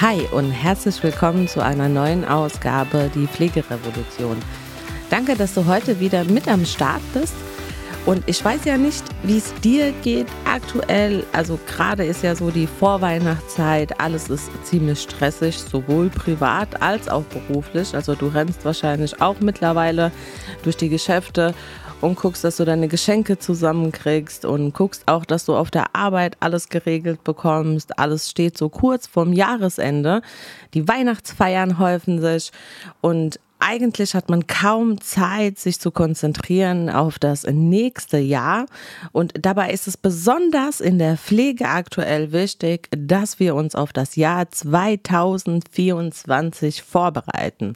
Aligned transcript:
Hi 0.00 0.26
und 0.32 0.50
herzlich 0.50 1.02
willkommen 1.02 1.46
zu 1.46 1.62
einer 1.62 1.86
neuen 1.86 2.24
Ausgabe 2.24 3.10
Die 3.14 3.26
Pflegerevolution. 3.26 4.38
Danke, 5.10 5.36
dass 5.36 5.52
du 5.52 5.66
heute 5.66 6.00
wieder 6.00 6.24
mit 6.24 6.48
am 6.48 6.64
Start 6.64 7.02
bist. 7.12 7.34
Und 8.06 8.22
ich 8.26 8.42
weiß 8.42 8.64
ja 8.64 8.78
nicht, 8.78 9.04
wie 9.24 9.36
es 9.36 9.52
dir 9.56 9.92
geht 10.02 10.26
aktuell. 10.46 11.22
Also 11.32 11.60
gerade 11.66 12.06
ist 12.06 12.22
ja 12.22 12.34
so 12.34 12.50
die 12.50 12.66
Vorweihnachtszeit. 12.66 14.00
Alles 14.00 14.30
ist 14.30 14.50
ziemlich 14.64 15.02
stressig, 15.02 15.58
sowohl 15.58 16.08
privat 16.08 16.80
als 16.80 17.06
auch 17.10 17.24
beruflich. 17.24 17.94
Also 17.94 18.14
du 18.14 18.28
rennst 18.28 18.64
wahrscheinlich 18.64 19.20
auch 19.20 19.38
mittlerweile 19.40 20.12
durch 20.62 20.78
die 20.78 20.88
Geschäfte 20.88 21.52
und 22.00 22.16
guckst, 22.16 22.44
dass 22.44 22.56
du 22.56 22.64
deine 22.64 22.88
Geschenke 22.88 23.38
zusammenkriegst 23.38 24.44
und 24.44 24.72
guckst 24.72 25.06
auch, 25.06 25.24
dass 25.24 25.44
du 25.44 25.54
auf 25.54 25.70
der 25.70 25.94
Arbeit 25.94 26.36
alles 26.40 26.68
geregelt 26.68 27.24
bekommst. 27.24 27.98
Alles 27.98 28.30
steht 28.30 28.56
so 28.56 28.68
kurz 28.68 29.06
vorm 29.06 29.32
Jahresende. 29.32 30.22
Die 30.74 30.88
Weihnachtsfeiern 30.88 31.78
häufen 31.78 32.20
sich 32.20 32.52
und 33.00 33.38
eigentlich 33.62 34.14
hat 34.14 34.30
man 34.30 34.46
kaum 34.46 35.02
Zeit, 35.02 35.58
sich 35.58 35.78
zu 35.78 35.90
konzentrieren 35.90 36.88
auf 36.88 37.18
das 37.18 37.44
nächste 37.44 38.16
Jahr. 38.16 38.64
Und 39.12 39.34
dabei 39.38 39.70
ist 39.70 39.86
es 39.86 39.98
besonders 39.98 40.80
in 40.80 40.98
der 40.98 41.18
Pflege 41.18 41.68
aktuell 41.68 42.32
wichtig, 42.32 42.88
dass 42.90 43.38
wir 43.38 43.54
uns 43.54 43.74
auf 43.74 43.92
das 43.92 44.16
Jahr 44.16 44.50
2024 44.50 46.82
vorbereiten. 46.82 47.74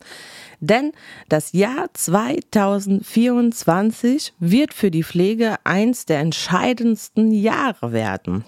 Denn 0.66 0.92
das 1.28 1.52
Jahr 1.52 1.88
2024 1.92 4.32
wird 4.38 4.72
für 4.72 4.90
die 4.90 5.04
Pflege 5.04 5.56
eins 5.64 6.06
der 6.06 6.20
entscheidendsten 6.20 7.32
Jahre 7.32 7.92
werden. 7.92 8.46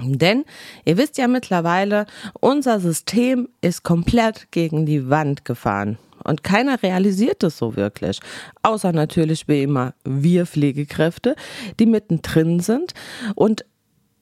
Denn 0.00 0.44
ihr 0.84 0.96
wisst 0.96 1.18
ja 1.18 1.26
mittlerweile, 1.26 2.06
unser 2.40 2.78
System 2.78 3.48
ist 3.62 3.82
komplett 3.82 4.52
gegen 4.52 4.86
die 4.86 5.10
Wand 5.10 5.44
gefahren. 5.44 5.98
Und 6.22 6.44
keiner 6.44 6.80
realisiert 6.82 7.42
es 7.42 7.58
so 7.58 7.74
wirklich. 7.74 8.20
Außer 8.62 8.92
natürlich 8.92 9.48
wie 9.48 9.62
immer 9.62 9.94
wir 10.04 10.46
Pflegekräfte, 10.46 11.34
die 11.80 11.86
mittendrin 11.86 12.60
sind. 12.60 12.94
Und 13.34 13.64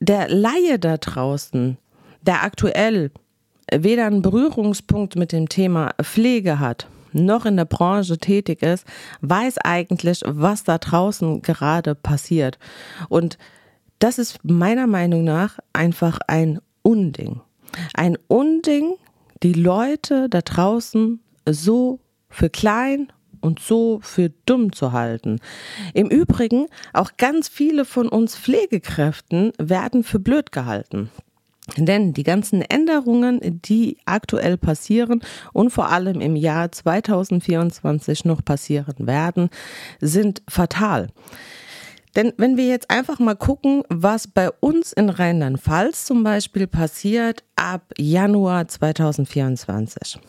der 0.00 0.28
Laie 0.28 0.78
da 0.78 0.96
draußen, 0.96 1.76
der 2.22 2.42
aktuell 2.42 3.10
weder 3.70 4.06
einen 4.06 4.22
Berührungspunkt 4.22 5.16
mit 5.16 5.32
dem 5.32 5.48
Thema 5.48 5.94
Pflege 6.02 6.58
hat, 6.58 6.86
noch 7.14 7.46
in 7.46 7.56
der 7.56 7.64
Branche 7.64 8.18
tätig 8.18 8.62
ist, 8.62 8.86
weiß 9.20 9.58
eigentlich, 9.58 10.22
was 10.26 10.64
da 10.64 10.78
draußen 10.78 11.42
gerade 11.42 11.94
passiert. 11.94 12.58
Und 13.08 13.38
das 13.98 14.18
ist 14.18 14.40
meiner 14.44 14.86
Meinung 14.86 15.24
nach 15.24 15.58
einfach 15.72 16.18
ein 16.26 16.60
Unding. 16.82 17.40
Ein 17.94 18.18
Unding, 18.28 18.94
die 19.42 19.54
Leute 19.54 20.28
da 20.28 20.40
draußen 20.42 21.20
so 21.48 22.00
für 22.28 22.50
klein 22.50 23.12
und 23.40 23.60
so 23.60 24.00
für 24.02 24.30
dumm 24.46 24.72
zu 24.72 24.92
halten. 24.92 25.38
Im 25.92 26.08
Übrigen, 26.08 26.66
auch 26.92 27.12
ganz 27.18 27.48
viele 27.48 27.84
von 27.84 28.08
uns 28.08 28.36
Pflegekräften 28.36 29.52
werden 29.58 30.02
für 30.02 30.18
blöd 30.18 30.50
gehalten. 30.50 31.10
Denn 31.76 32.12
die 32.12 32.24
ganzen 32.24 32.60
Änderungen, 32.60 33.40
die 33.62 33.96
aktuell 34.04 34.58
passieren 34.58 35.22
und 35.52 35.70
vor 35.70 35.90
allem 35.90 36.20
im 36.20 36.36
Jahr 36.36 36.70
2024 36.70 38.24
noch 38.26 38.44
passieren 38.44 39.06
werden, 39.06 39.48
sind 40.00 40.42
fatal. 40.48 41.08
Denn 42.16 42.32
wenn 42.36 42.56
wir 42.56 42.66
jetzt 42.66 42.90
einfach 42.90 43.18
mal 43.18 43.34
gucken, 43.34 43.82
was 43.88 44.28
bei 44.28 44.50
uns 44.60 44.92
in 44.92 45.08
Rheinland-Pfalz 45.08 46.04
zum 46.04 46.22
Beispiel 46.22 46.66
passiert 46.66 47.42
ab 47.56 47.92
Januar 47.98 48.68
2024. 48.68 50.20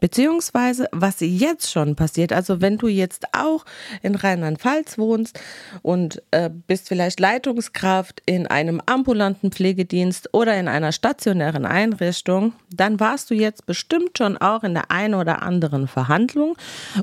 Beziehungsweise, 0.00 0.86
was 0.92 1.16
jetzt 1.20 1.70
schon 1.70 1.96
passiert, 1.96 2.32
also 2.32 2.60
wenn 2.60 2.78
du 2.78 2.88
jetzt 2.88 3.26
auch 3.32 3.64
in 4.02 4.14
Rheinland-Pfalz 4.14 4.98
wohnst 4.98 5.38
und 5.82 6.22
äh, 6.30 6.50
bist 6.50 6.88
vielleicht 6.88 7.20
Leitungskraft 7.20 8.22
in 8.26 8.46
einem 8.46 8.80
ambulanten 8.86 9.50
Pflegedienst 9.50 10.30
oder 10.32 10.58
in 10.58 10.68
einer 10.68 10.92
stationären 10.92 11.66
Einrichtung, 11.66 12.52
dann 12.72 13.00
warst 13.00 13.30
du 13.30 13.34
jetzt 13.34 13.66
bestimmt 13.66 14.18
schon 14.18 14.36
auch 14.36 14.64
in 14.64 14.74
der 14.74 14.90
einen 14.90 15.14
oder 15.14 15.42
anderen 15.42 15.88
Verhandlung 15.88 16.56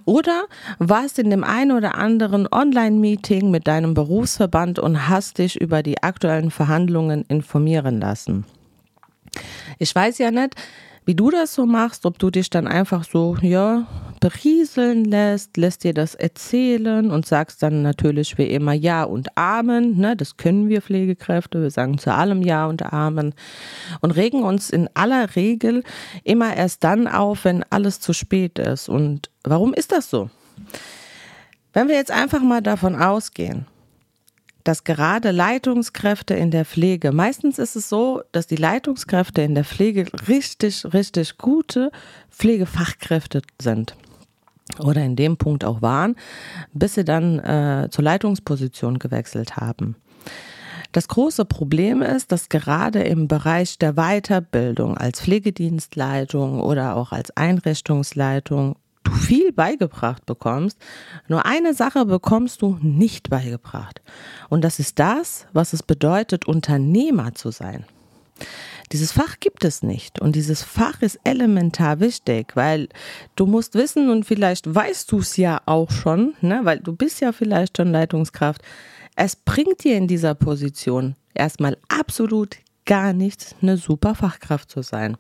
oder 0.06 0.46
warst 0.80 1.20
in 1.20 1.30
dem 1.30 1.44
einen 1.44 1.72
oder 1.72 1.96
anderen 1.96 2.48
Online-Meeting 2.52 3.52
mit 3.52 3.68
deinem 3.68 3.94
Berufsverband 3.94 4.80
und 4.80 5.08
hast 5.08 5.38
dich 5.38 5.60
über 5.60 5.84
die 5.84 6.04
aktuellen 6.04 6.52
Verhandlungen 6.52 7.26
informieren 7.28 8.00
lassen. 8.00 8.46
Ich 9.80 9.96
weiß 9.96 10.18
ja 10.18 10.32
nicht, 10.32 10.56
wie 11.06 11.16
du 11.16 11.32
das 11.32 11.56
so 11.56 11.66
machst, 11.66 12.06
ob 12.06 12.20
du 12.20 12.30
dich 12.30 12.50
dann 12.50 12.68
einfach 12.68 13.04
so, 13.04 13.36
ja, 13.42 13.88
berieseln 14.20 15.04
lässt, 15.06 15.58
lässt 15.58 15.84
dir 15.84 15.96
das 15.96 16.14
erzählen 16.14 17.10
und 17.10 17.26
sagst 17.26 17.64
dann 17.64 17.82
natürlich 17.82 18.38
wie 18.38 18.46
immer 18.46 18.74
Ja 18.74 19.04
und 19.04 19.36
Amen, 19.36 19.98
ne, 19.98 20.16
das 20.16 20.38
können 20.38 20.70
wir 20.70 20.82
Pflegekräfte, 20.82 21.62
wir 21.62 21.72
sagen 21.72 21.98
zu 21.98 22.14
allem 22.14 22.44
Ja 22.44 22.68
und 22.68 22.94
Amen 22.94 23.34
und 24.02 24.12
regen 24.12 24.44
uns 24.44 24.70
in 24.70 24.90
aller 24.94 25.36
Regel 25.36 25.84
immer 26.24 26.56
erst 26.56 26.84
dann 26.84 27.08
auf, 27.08 27.46
wenn 27.46 27.66
alles 27.72 28.00
zu 28.00 28.14
spät 28.14 28.60
ist. 28.60 28.88
Und 28.88 29.32
warum 29.44 29.74
ist 29.74 29.92
das 29.92 30.10
so? 30.10 30.30
Wenn 31.74 31.88
wir 31.88 31.96
jetzt 31.96 32.12
einfach 32.12 32.42
mal 32.42 32.62
davon 32.62 32.96
ausgehen, 32.96 33.66
dass 34.64 34.84
gerade 34.84 35.32
Leitungskräfte 35.32 36.34
in 36.34 36.52
der 36.52 36.66
Pflege, 36.66 37.12
meistens 37.12 37.60
ist 37.60 37.76
es 37.76 37.90
so, 37.90 38.22
dass 38.32 38.48
die 38.48 38.56
Leitungskräfte 38.56 39.42
in 39.42 39.56
der 39.56 39.66
Pflege 39.66 40.06
richtig, 40.28 40.86
richtig 40.94 41.38
gute 41.38 41.92
Pflegefachkräfte 42.30 43.42
sind 43.62 43.96
oder 44.80 45.04
in 45.04 45.16
dem 45.16 45.38
Punkt 45.38 45.66
auch 45.66 45.82
waren, 45.82 46.16
bis 46.74 46.96
sie 46.96 47.04
dann 47.04 47.40
äh, 47.40 47.90
zur 47.92 48.04
Leitungsposition 48.04 49.00
gewechselt 49.00 49.58
haben. 49.58 49.96
Das 50.92 51.08
große 51.08 51.46
Problem 51.46 52.02
ist, 52.02 52.34
dass 52.34 52.50
gerade 52.50 53.02
im 53.04 53.30
Bereich 53.30 53.78
der 53.78 53.94
Weiterbildung 53.94 54.98
als 54.98 55.22
Pflegedienstleitung 55.22 56.60
oder 56.60 56.98
auch 56.98 57.14
als 57.14 57.36
Einrichtungsleitung 57.38 58.76
du 59.04 59.12
viel 59.12 59.52
beigebracht 59.52 60.26
bekommst. 60.26 60.78
Nur 61.28 61.46
eine 61.46 61.74
Sache 61.74 62.06
bekommst 62.06 62.62
du 62.62 62.78
nicht 62.82 63.30
beigebracht. 63.30 64.02
Und 64.50 64.64
das 64.64 64.80
ist 64.80 65.00
das, 65.00 65.48
was 65.54 65.74
es 65.74 65.84
bedeutet, 65.84 66.48
Unternehmer 66.48 67.34
zu 67.34 67.52
sein. 67.52 67.86
Dieses 68.92 69.14
Fach 69.14 69.40
gibt 69.40 69.64
es 69.64 69.84
nicht 69.84 70.20
und 70.20 70.36
dieses 70.36 70.64
Fach 70.64 71.02
ist 71.02 71.20
elementar 71.24 72.02
wichtig, 72.02 72.56
weil 72.56 72.90
du 73.36 73.46
musst 73.46 73.76
wissen 73.76 74.10
und 74.10 74.26
vielleicht 74.26 74.74
weißt 74.74 75.10
du 75.12 75.20
es 75.20 75.38
ja 75.38 75.62
auch 75.66 75.92
schon, 75.92 76.34
ne, 76.42 76.60
weil 76.64 76.80
du 76.80 76.94
bist 76.94 77.22
ja 77.22 77.32
vielleicht 77.32 77.78
schon 77.78 77.92
Leitungskraft. 77.92 78.62
Es 79.16 79.38
bringt 79.38 79.84
dir 79.86 79.96
in 79.96 80.08
dieser 80.08 80.36
Position 80.36 81.16
erstmal 81.34 81.78
absolut 81.88 82.58
gar 82.86 83.14
nichts, 83.14 83.56
eine 83.62 83.78
super 83.78 84.16
Fachkraft 84.16 84.70
zu 84.70 84.82
sein. 84.82 85.16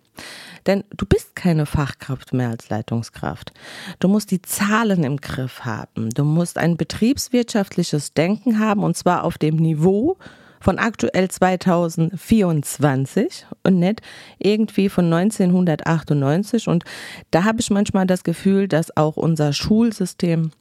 Denn 0.66 0.84
du 0.96 1.06
bist 1.06 1.36
keine 1.36 1.66
Fachkraft 1.66 2.34
mehr 2.34 2.50
als 2.50 2.70
Leitungskraft. 2.70 3.52
Du 4.00 4.08
musst 4.08 4.32
die 4.32 4.42
Zahlen 4.42 5.04
im 5.04 5.18
Griff 5.18 5.66
haben. 5.66 6.10
Du 6.10 6.24
musst 6.24 6.58
ein 6.58 6.78
betriebswirtschaftliches 6.78 8.14
Denken 8.14 8.60
haben 8.60 8.84
und 8.84 8.96
zwar 8.98 9.24
auf 9.24 9.38
dem 9.38 9.56
Niveau 9.56 10.18
von 10.60 10.80
aktuell 10.80 11.30
2024 11.30 13.48
und 13.64 13.80
nicht 13.80 14.02
irgendwie 14.38 14.90
von 14.90 15.12
1998. 15.12 16.68
Und 16.68 16.84
da 17.32 17.44
habe 17.44 17.60
ich 17.60 17.72
manchmal 17.72 18.06
das 18.06 18.24
Gefühl, 18.24 18.68
dass 18.68 18.96
auch 18.96 19.18
unser 19.18 19.54
Schulsystem 19.54 20.52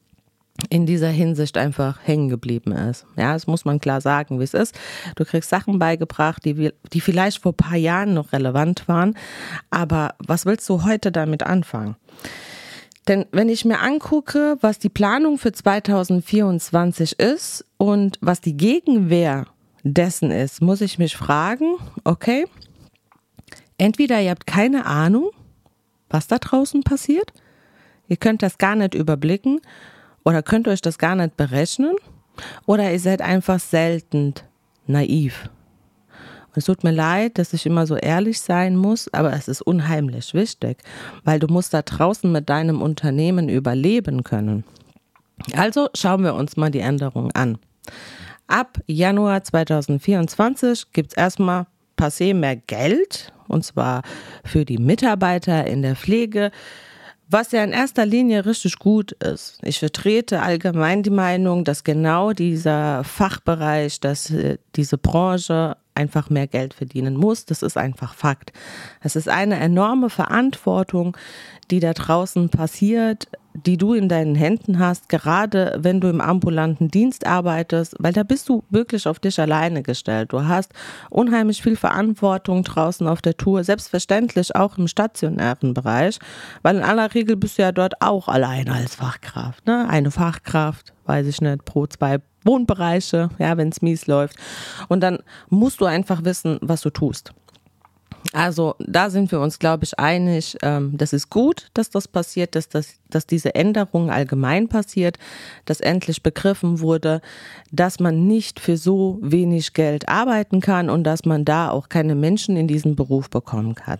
in 0.68 0.86
dieser 0.86 1.08
Hinsicht 1.08 1.56
einfach 1.56 1.98
hängen 2.02 2.28
geblieben 2.28 2.72
ist. 2.72 3.06
Ja, 3.16 3.32
das 3.32 3.46
muss 3.46 3.64
man 3.64 3.80
klar 3.80 4.00
sagen, 4.00 4.38
wie 4.38 4.44
es 4.44 4.54
ist. 4.54 4.78
Du 5.16 5.24
kriegst 5.24 5.50
Sachen 5.50 5.78
beigebracht, 5.78 6.44
die, 6.44 6.72
die 6.92 7.00
vielleicht 7.00 7.42
vor 7.42 7.52
ein 7.52 7.56
paar 7.56 7.76
Jahren 7.76 8.14
noch 8.14 8.32
relevant 8.32 8.88
waren. 8.88 9.16
Aber 9.70 10.14
was 10.18 10.46
willst 10.46 10.68
du 10.68 10.84
heute 10.84 11.12
damit 11.12 11.42
anfangen? 11.42 11.96
Denn 13.08 13.26
wenn 13.32 13.48
ich 13.48 13.64
mir 13.64 13.80
angucke, 13.80 14.58
was 14.60 14.78
die 14.78 14.88
Planung 14.88 15.38
für 15.38 15.52
2024 15.52 17.18
ist 17.18 17.64
und 17.78 18.18
was 18.20 18.40
die 18.40 18.56
Gegenwehr 18.56 19.46
dessen 19.82 20.30
ist, 20.30 20.60
muss 20.60 20.80
ich 20.80 20.98
mich 20.98 21.16
fragen, 21.16 21.76
okay, 22.04 22.46
entweder 23.78 24.20
ihr 24.20 24.30
habt 24.30 24.46
keine 24.46 24.86
Ahnung, 24.86 25.30
was 26.10 26.26
da 26.26 26.38
draußen 26.38 26.82
passiert, 26.82 27.32
ihr 28.08 28.16
könnt 28.16 28.42
das 28.42 28.58
gar 28.58 28.76
nicht 28.76 28.94
überblicken, 28.94 29.60
oder 30.24 30.42
könnt 30.42 30.66
ihr 30.66 30.72
euch 30.72 30.82
das 30.82 30.98
gar 30.98 31.14
nicht 31.14 31.36
berechnen? 31.36 31.96
Oder 32.66 32.90
ihr 32.90 33.00
seid 33.00 33.22
einfach 33.22 33.60
selten 33.60 34.34
naiv? 34.86 35.48
Es 36.54 36.64
tut 36.64 36.82
mir 36.82 36.90
leid, 36.90 37.38
dass 37.38 37.52
ich 37.52 37.64
immer 37.64 37.86
so 37.86 37.96
ehrlich 37.96 38.40
sein 38.40 38.76
muss, 38.76 39.12
aber 39.14 39.32
es 39.32 39.46
ist 39.46 39.62
unheimlich 39.62 40.34
wichtig, 40.34 40.78
weil 41.24 41.38
du 41.38 41.46
musst 41.46 41.72
da 41.72 41.82
draußen 41.82 42.30
mit 42.30 42.48
deinem 42.48 42.82
Unternehmen 42.82 43.48
überleben 43.48 44.24
können. 44.24 44.64
Also 45.54 45.88
schauen 45.94 46.24
wir 46.24 46.34
uns 46.34 46.56
mal 46.56 46.70
die 46.70 46.80
Änderungen 46.80 47.30
an. 47.32 47.58
Ab 48.48 48.78
Januar 48.86 49.44
2024 49.44 50.92
gibt 50.92 51.12
es 51.12 51.16
erstmal 51.16 51.66
se 52.08 52.34
mehr 52.34 52.56
Geld, 52.56 53.32
und 53.46 53.64
zwar 53.64 54.02
für 54.44 54.64
die 54.64 54.78
Mitarbeiter 54.78 55.66
in 55.66 55.82
der 55.82 55.94
Pflege, 55.96 56.50
was 57.30 57.52
ja 57.52 57.62
in 57.62 57.72
erster 57.72 58.04
Linie 58.04 58.44
richtig 58.44 58.78
gut 58.78 59.12
ist. 59.12 59.58
Ich 59.62 59.78
vertrete 59.78 60.42
allgemein 60.42 61.04
die 61.04 61.10
Meinung, 61.10 61.64
dass 61.64 61.84
genau 61.84 62.32
dieser 62.32 63.04
Fachbereich, 63.04 64.00
dass 64.00 64.30
äh, 64.30 64.58
diese 64.74 64.98
Branche 64.98 65.76
einfach 65.94 66.28
mehr 66.28 66.48
Geld 66.48 66.74
verdienen 66.74 67.14
muss. 67.16 67.44
Das 67.44 67.62
ist 67.62 67.76
einfach 67.76 68.14
Fakt. 68.14 68.52
Es 69.00 69.14
ist 69.14 69.28
eine 69.28 69.60
enorme 69.60 70.10
Verantwortung, 70.10 71.16
die 71.70 71.78
da 71.78 71.92
draußen 71.92 72.48
passiert, 72.48 73.28
die 73.66 73.76
du 73.76 73.94
in 73.94 74.08
deinen 74.08 74.34
Händen 74.34 74.78
hast, 74.78 75.08
gerade 75.08 75.78
wenn 75.78 76.00
du 76.00 76.08
im 76.08 76.20
ambulanten 76.20 76.88
Dienst 76.88 77.26
arbeitest, 77.26 77.94
weil 77.98 78.12
da 78.12 78.22
bist 78.22 78.48
du 78.48 78.64
wirklich 78.70 79.06
auf 79.06 79.18
dich 79.18 79.40
alleine 79.40 79.82
gestellt. 79.82 80.32
Du 80.32 80.46
hast 80.46 80.72
unheimlich 81.10 81.62
viel 81.62 81.76
Verantwortung 81.76 82.62
draußen 82.62 83.06
auf 83.06 83.22
der 83.22 83.36
Tour, 83.36 83.64
selbstverständlich 83.64 84.54
auch 84.54 84.78
im 84.78 84.88
stationären 84.88 85.74
Bereich, 85.74 86.18
weil 86.62 86.76
in 86.76 86.82
aller 86.82 87.14
Regel 87.14 87.36
bist 87.36 87.58
du 87.58 87.62
ja 87.62 87.72
dort 87.72 88.00
auch 88.00 88.28
alleine 88.28 88.72
als 88.72 88.94
Fachkraft. 88.94 89.66
Ne? 89.66 89.88
Eine 89.88 90.10
Fachkraft, 90.10 90.92
weiß 91.06 91.26
ich 91.26 91.40
nicht, 91.40 91.64
pro 91.64 91.86
zwei 91.86 92.18
Wohnbereiche, 92.44 93.28
ja, 93.38 93.56
wenn 93.56 93.68
es 93.68 93.82
mies 93.82 94.06
läuft. 94.06 94.36
Und 94.88 95.00
dann 95.00 95.18
musst 95.48 95.80
du 95.80 95.84
einfach 95.84 96.24
wissen, 96.24 96.58
was 96.62 96.80
du 96.80 96.90
tust. 96.90 97.32
Also 98.32 98.76
da 98.78 99.10
sind 99.10 99.32
wir 99.32 99.40
uns, 99.40 99.58
glaube 99.58 99.84
ich, 99.84 99.98
einig, 99.98 100.56
ähm, 100.62 100.96
das 100.96 101.12
ist 101.12 101.30
gut, 101.30 101.68
dass 101.74 101.90
das 101.90 102.06
passiert, 102.06 102.54
dass, 102.54 102.68
das, 102.68 102.94
dass 103.08 103.26
diese 103.26 103.54
Änderung 103.54 104.10
allgemein 104.10 104.68
passiert, 104.68 105.18
dass 105.64 105.80
endlich 105.80 106.22
begriffen 106.22 106.80
wurde, 106.80 107.22
dass 107.72 107.98
man 107.98 108.26
nicht 108.26 108.60
für 108.60 108.76
so 108.76 109.18
wenig 109.20 109.72
Geld 109.72 110.08
arbeiten 110.08 110.60
kann 110.60 110.90
und 110.90 111.04
dass 111.04 111.24
man 111.24 111.44
da 111.44 111.70
auch 111.70 111.88
keine 111.88 112.14
Menschen 112.14 112.56
in 112.56 112.68
diesen 112.68 112.94
Beruf 112.94 113.30
bekommen 113.30 113.74
kann. 113.74 113.98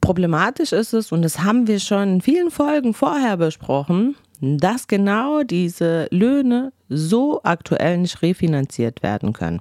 Problematisch 0.00 0.72
ist 0.72 0.92
es, 0.92 1.12
und 1.12 1.22
das 1.22 1.40
haben 1.40 1.66
wir 1.66 1.78
schon 1.78 2.14
in 2.14 2.20
vielen 2.20 2.50
Folgen 2.50 2.94
vorher 2.94 3.36
besprochen, 3.36 4.16
dass 4.40 4.88
genau 4.88 5.42
diese 5.42 6.08
Löhne 6.10 6.72
so 6.88 7.40
aktuell 7.44 7.98
nicht 7.98 8.22
refinanziert 8.22 9.02
werden 9.02 9.32
können. 9.32 9.60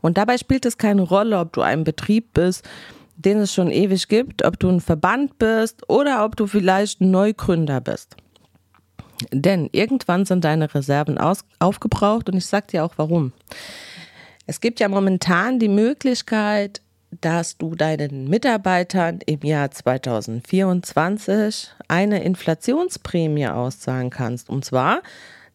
Und 0.00 0.18
dabei 0.18 0.38
spielt 0.38 0.66
es 0.66 0.78
keine 0.78 1.02
Rolle, 1.02 1.38
ob 1.38 1.52
du 1.52 1.60
ein 1.60 1.84
Betrieb 1.84 2.34
bist, 2.34 2.68
den 3.16 3.38
es 3.38 3.52
schon 3.52 3.70
ewig 3.70 4.08
gibt, 4.08 4.44
ob 4.44 4.58
du 4.58 4.68
ein 4.68 4.80
Verband 4.80 5.38
bist 5.38 5.88
oder 5.88 6.24
ob 6.24 6.36
du 6.36 6.46
vielleicht 6.46 7.00
ein 7.00 7.10
Neugründer 7.10 7.80
bist. 7.80 8.16
Denn 9.32 9.68
irgendwann 9.72 10.24
sind 10.24 10.44
deine 10.44 10.74
Reserven 10.74 11.18
aus, 11.18 11.44
aufgebraucht 11.58 12.30
und 12.30 12.36
ich 12.36 12.46
sage 12.46 12.68
dir 12.68 12.84
auch 12.84 12.94
warum. 12.96 13.32
Es 14.46 14.60
gibt 14.60 14.80
ja 14.80 14.88
momentan 14.88 15.58
die 15.58 15.68
Möglichkeit, 15.68 16.80
dass 17.20 17.58
du 17.58 17.74
deinen 17.74 18.28
Mitarbeitern 18.28 19.18
im 19.26 19.40
Jahr 19.40 19.70
2024 19.70 21.70
eine 21.88 22.22
Inflationsprämie 22.22 23.48
auszahlen 23.48 24.10
kannst. 24.10 24.48
Und 24.48 24.64
zwar 24.64 25.02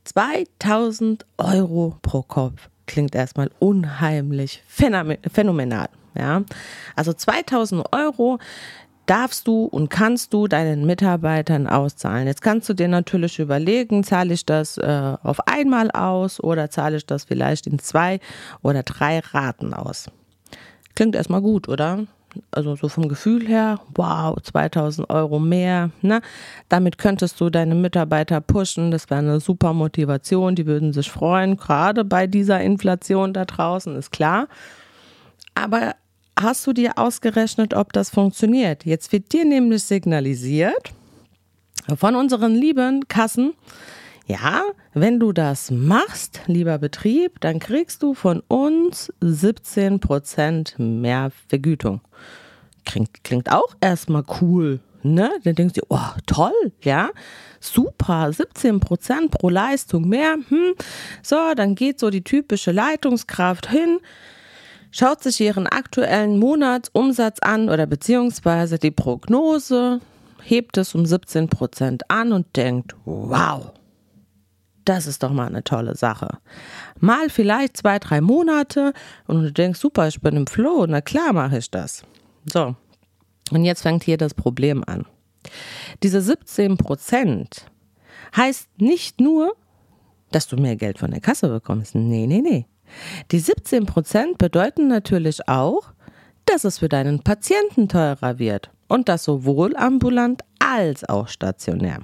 2000 0.03 1.25
Euro 1.37 1.97
pro 2.01 2.21
Kopf. 2.21 2.69
Klingt 2.87 3.15
erstmal 3.15 3.49
unheimlich 3.59 4.63
phänomenal. 4.67 5.89
Ja? 6.17 6.43
Also 6.95 7.13
2000 7.13 7.85
Euro 7.91 8.39
darfst 9.05 9.47
du 9.47 9.65
und 9.65 9.89
kannst 9.89 10.33
du 10.33 10.47
deinen 10.47 10.85
Mitarbeitern 10.85 11.67
auszahlen. 11.67 12.27
Jetzt 12.27 12.41
kannst 12.41 12.67
du 12.69 12.73
dir 12.73 12.87
natürlich 12.87 13.39
überlegen, 13.39 14.03
zahle 14.03 14.33
ich 14.33 14.45
das 14.45 14.77
äh, 14.77 15.17
auf 15.21 15.47
einmal 15.47 15.91
aus 15.91 16.39
oder 16.43 16.69
zahle 16.69 16.97
ich 16.97 17.05
das 17.05 17.25
vielleicht 17.25 17.67
in 17.67 17.79
zwei 17.79 18.19
oder 18.63 18.83
drei 18.83 19.19
Raten 19.19 19.73
aus. 19.73 20.09
Klingt 20.95 21.15
erstmal 21.15 21.41
gut, 21.41 21.67
oder? 21.67 22.05
Also 22.51 22.75
so 22.75 22.89
vom 22.89 23.07
Gefühl 23.07 23.47
her, 23.47 23.79
wow, 23.95 24.35
2000 24.41 25.09
Euro 25.09 25.39
mehr. 25.39 25.91
Ne? 26.01 26.21
Damit 26.69 26.97
könntest 26.97 27.39
du 27.41 27.49
deine 27.49 27.75
Mitarbeiter 27.75 28.41
pushen. 28.41 28.91
Das 28.91 29.09
wäre 29.09 29.19
eine 29.19 29.39
super 29.39 29.73
Motivation. 29.73 30.55
Die 30.55 30.65
würden 30.65 30.93
sich 30.93 31.09
freuen, 31.09 31.57
gerade 31.57 32.03
bei 32.05 32.27
dieser 32.27 32.61
Inflation 32.61 33.33
da 33.33 33.45
draußen, 33.45 33.95
ist 33.95 34.11
klar. 34.11 34.47
Aber 35.53 35.95
hast 36.39 36.67
du 36.67 36.73
dir 36.73 36.97
ausgerechnet, 36.97 37.73
ob 37.73 37.93
das 37.93 38.09
funktioniert? 38.09 38.85
Jetzt 38.85 39.11
wird 39.11 39.31
dir 39.31 39.45
nämlich 39.45 39.83
signalisiert 39.83 40.93
von 41.97 42.15
unseren 42.15 42.55
lieben 42.55 43.07
Kassen, 43.07 43.53
ja, 44.27 44.63
wenn 44.93 45.19
du 45.19 45.33
das 45.33 45.69
machst, 45.69 46.41
lieber 46.47 46.79
Betrieb, 46.79 47.39
dann 47.41 47.59
kriegst 47.59 48.01
du 48.01 48.15
von 48.15 48.41
uns 48.47 49.13
17% 49.21 50.81
mehr 50.81 51.31
Vergütung. 51.47 52.01
Klingt, 52.85 53.23
klingt 53.23 53.51
auch 53.51 53.75
erstmal 53.81 54.23
cool, 54.41 54.79
ne? 55.03 55.29
Dann 55.43 55.53
denkst 55.53 55.75
du, 55.75 55.81
oh, 55.89 56.09
toll, 56.25 56.71
ja, 56.81 57.09
super, 57.59 58.29
17% 58.29 59.29
pro 59.29 59.49
Leistung 59.49 60.07
mehr. 60.07 60.37
Hm. 60.49 60.73
So, 61.21 61.53
dann 61.55 61.75
geht 61.75 61.99
so 61.99 62.09
die 62.09 62.23
typische 62.23 62.71
Leitungskraft 62.71 63.69
hin, 63.69 63.99
schaut 64.89 65.21
sich 65.21 65.39
ihren 65.39 65.67
aktuellen 65.67 66.39
Monatsumsatz 66.39 67.39
an 67.41 67.69
oder 67.69 67.85
beziehungsweise 67.85 68.79
die 68.79 68.91
Prognose, 68.91 69.99
hebt 70.41 70.77
es 70.77 70.95
um 70.95 71.03
17% 71.03 72.01
an 72.07 72.31
und 72.31 72.55
denkt, 72.55 72.95
wow 73.05 73.74
das 74.85 75.07
ist 75.07 75.23
doch 75.23 75.31
mal 75.31 75.47
eine 75.47 75.63
tolle 75.63 75.95
Sache. 75.95 76.37
Mal 76.99 77.29
vielleicht 77.29 77.77
zwei, 77.77 77.99
drei 77.99 78.21
Monate 78.21 78.93
und 79.27 79.43
du 79.43 79.51
denkst, 79.51 79.79
super, 79.79 80.07
ich 80.07 80.21
bin 80.21 80.35
im 80.35 80.47
Flow, 80.47 80.85
na 80.87 81.01
klar 81.01 81.33
mache 81.33 81.57
ich 81.57 81.69
das. 81.69 82.03
So, 82.51 82.75
und 83.51 83.63
jetzt 83.63 83.81
fängt 83.81 84.03
hier 84.03 84.17
das 84.17 84.33
Problem 84.33 84.83
an. 84.85 85.05
Diese 86.03 86.21
17 86.21 86.77
Prozent 86.77 87.67
heißt 88.35 88.69
nicht 88.77 89.21
nur, 89.21 89.55
dass 90.31 90.47
du 90.47 90.57
mehr 90.57 90.75
Geld 90.75 90.99
von 90.99 91.11
der 91.11 91.21
Kasse 91.21 91.47
bekommst. 91.47 91.95
Nee, 91.95 92.27
nee, 92.27 92.41
nee. 92.41 92.65
Die 93.31 93.39
17 93.39 93.85
Prozent 93.85 94.37
bedeuten 94.37 94.87
natürlich 94.87 95.47
auch, 95.47 95.91
dass 96.45 96.63
es 96.63 96.79
für 96.79 96.89
deinen 96.89 97.21
Patienten 97.21 97.87
teurer 97.87 98.39
wird. 98.39 98.71
Und 98.87 99.09
das 99.09 99.23
sowohl 99.23 99.75
ambulant 99.75 100.41
als 100.59 101.07
auch 101.07 101.27
stationär. 101.27 102.01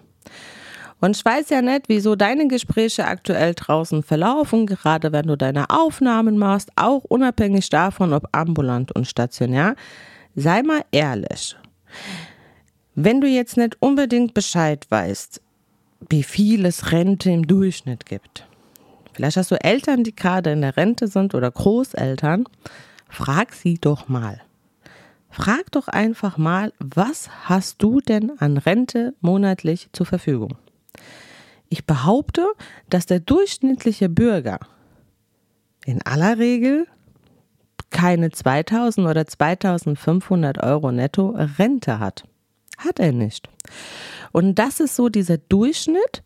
Und 1.02 1.18
ich 1.18 1.26
weiß 1.26 1.50
ja 1.50 1.64
nicht, 1.64 1.90
wieso 1.90 2.16
deine 2.16 2.48
Gespräche 2.48 3.06
aktuell 3.06 3.56
draußen 3.56 4.04
verlaufen, 4.04 4.68
gerade 4.68 5.12
wenn 5.12 5.26
du 5.26 5.36
deine 5.36 5.72
Aufnahmen 5.72 6.38
machst, 6.38 6.70
auch 6.76 7.04
unabhängig 7.04 7.70
davon, 7.70 8.14
ob 8.14 8.28
ambulant 8.32 8.92
und 8.92 9.08
stationär. 9.08 9.76
Sei 10.36 10.62
mal 10.62 10.84
ehrlich. 10.92 11.58
Wenn 12.94 13.20
du 13.20 13.28
jetzt 13.28 13.58
nicht 13.58 13.78
unbedingt 13.80 14.36
Bescheid 14.36 14.86
weißt, 14.90 15.42
wie 16.10 16.24
viel 16.24 16.66
es 16.66 16.92
Rente 16.92 17.32
im 17.32 17.48
Durchschnitt 17.48 18.06
gibt, 18.06 18.46
vielleicht 19.14 19.38
hast 19.38 19.50
du 19.50 19.56
Eltern, 19.56 20.04
die 20.04 20.16
gerade 20.16 20.52
in 20.52 20.62
der 20.62 20.78
Rente 20.78 21.08
sind 21.08 21.34
oder 21.34 21.50
Großeltern, 21.50 22.46
frag 23.10 23.54
sie 23.54 23.80
doch 23.80 24.08
mal. 24.08 24.40
Frag 25.32 25.72
doch 25.72 25.88
einfach 25.88 26.38
mal, 26.38 26.74
was 26.80 27.30
hast 27.46 27.82
du 27.82 28.02
denn 28.02 28.38
an 28.38 28.58
Rente 28.58 29.16
monatlich 29.22 29.90
zur 29.94 30.06
Verfügung? 30.06 30.58
Ich 31.70 31.86
behaupte, 31.86 32.46
dass 32.90 33.06
der 33.06 33.20
durchschnittliche 33.20 34.10
Bürger 34.10 34.60
in 35.86 36.02
aller 36.06 36.38
Regel 36.38 36.88
keine 37.90 38.32
2000 38.32 39.08
oder 39.08 39.26
2500 39.28 40.64
Euro 40.64 40.92
netto 40.92 41.36
Rente 41.58 42.00
hat. 42.00 42.24
Hat 42.78 43.00
er 43.00 43.12
nicht. 43.12 43.48
Und 44.32 44.56
das 44.56 44.80
ist 44.80 44.96
so 44.96 45.10
dieser 45.10 45.38
Durchschnitt, 45.38 46.24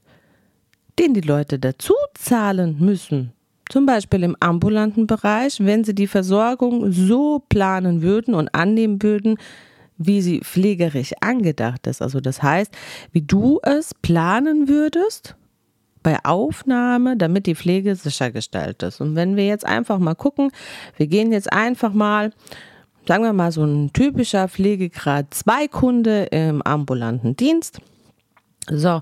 den 1.00 1.14
die 1.14 1.22
Leute 1.22 1.60
dazu 1.60 1.94
zahlen 2.14 2.78
müssen. 2.80 3.34
Zum 3.70 3.86
Beispiel 3.86 4.24
im 4.24 4.38
ambulanten 4.40 5.08
Bereich, 5.08 5.60
wenn 5.60 5.84
sie 5.84 5.96
die 5.96 6.08
Versorgung 6.08 6.92
so 6.92 7.44
planen 7.50 8.02
würden 8.02 8.36
und 8.36 8.54
annehmen 8.54 9.02
würden, 9.02 9.38
wie 9.98 10.22
sie 10.22 10.42
pflegerisch 10.42 11.14
angedacht 11.22 11.88
ist. 11.88 12.02
Also 12.02 12.20
das 12.20 12.44
heißt, 12.44 12.72
wie 13.12 13.22
du 13.22 13.60
es 13.64 13.94
planen 13.94 14.68
würdest 14.68 15.36
bei 16.04 16.18
Aufnahme, 16.24 17.18
damit 17.18 17.48
die 17.48 17.56
Pflege 17.56 17.96
sichergestellt 17.96 18.84
ist. 18.84 19.02
Und 19.02 19.16
wenn 19.16 19.36
wir 19.36 19.48
jetzt 19.48 19.66
einfach 19.66 19.98
mal 19.98 20.14
gucken, 20.14 20.52
wir 20.98 21.08
gehen 21.08 21.32
jetzt 21.32 21.52
einfach 21.52 21.94
mal, 21.94 22.32
sagen 23.08 23.24
wir 23.24 23.34
mal, 23.34 23.52
so 23.52 23.64
ein 23.64 23.92
typischer 23.92 24.48
Pflegegrad 24.48 25.34
2 25.34 25.68
Kunde 25.68 26.26
im 26.26 26.62
ambulanten 26.62 27.36
Dienst. 27.36 27.80
So, 28.70 29.02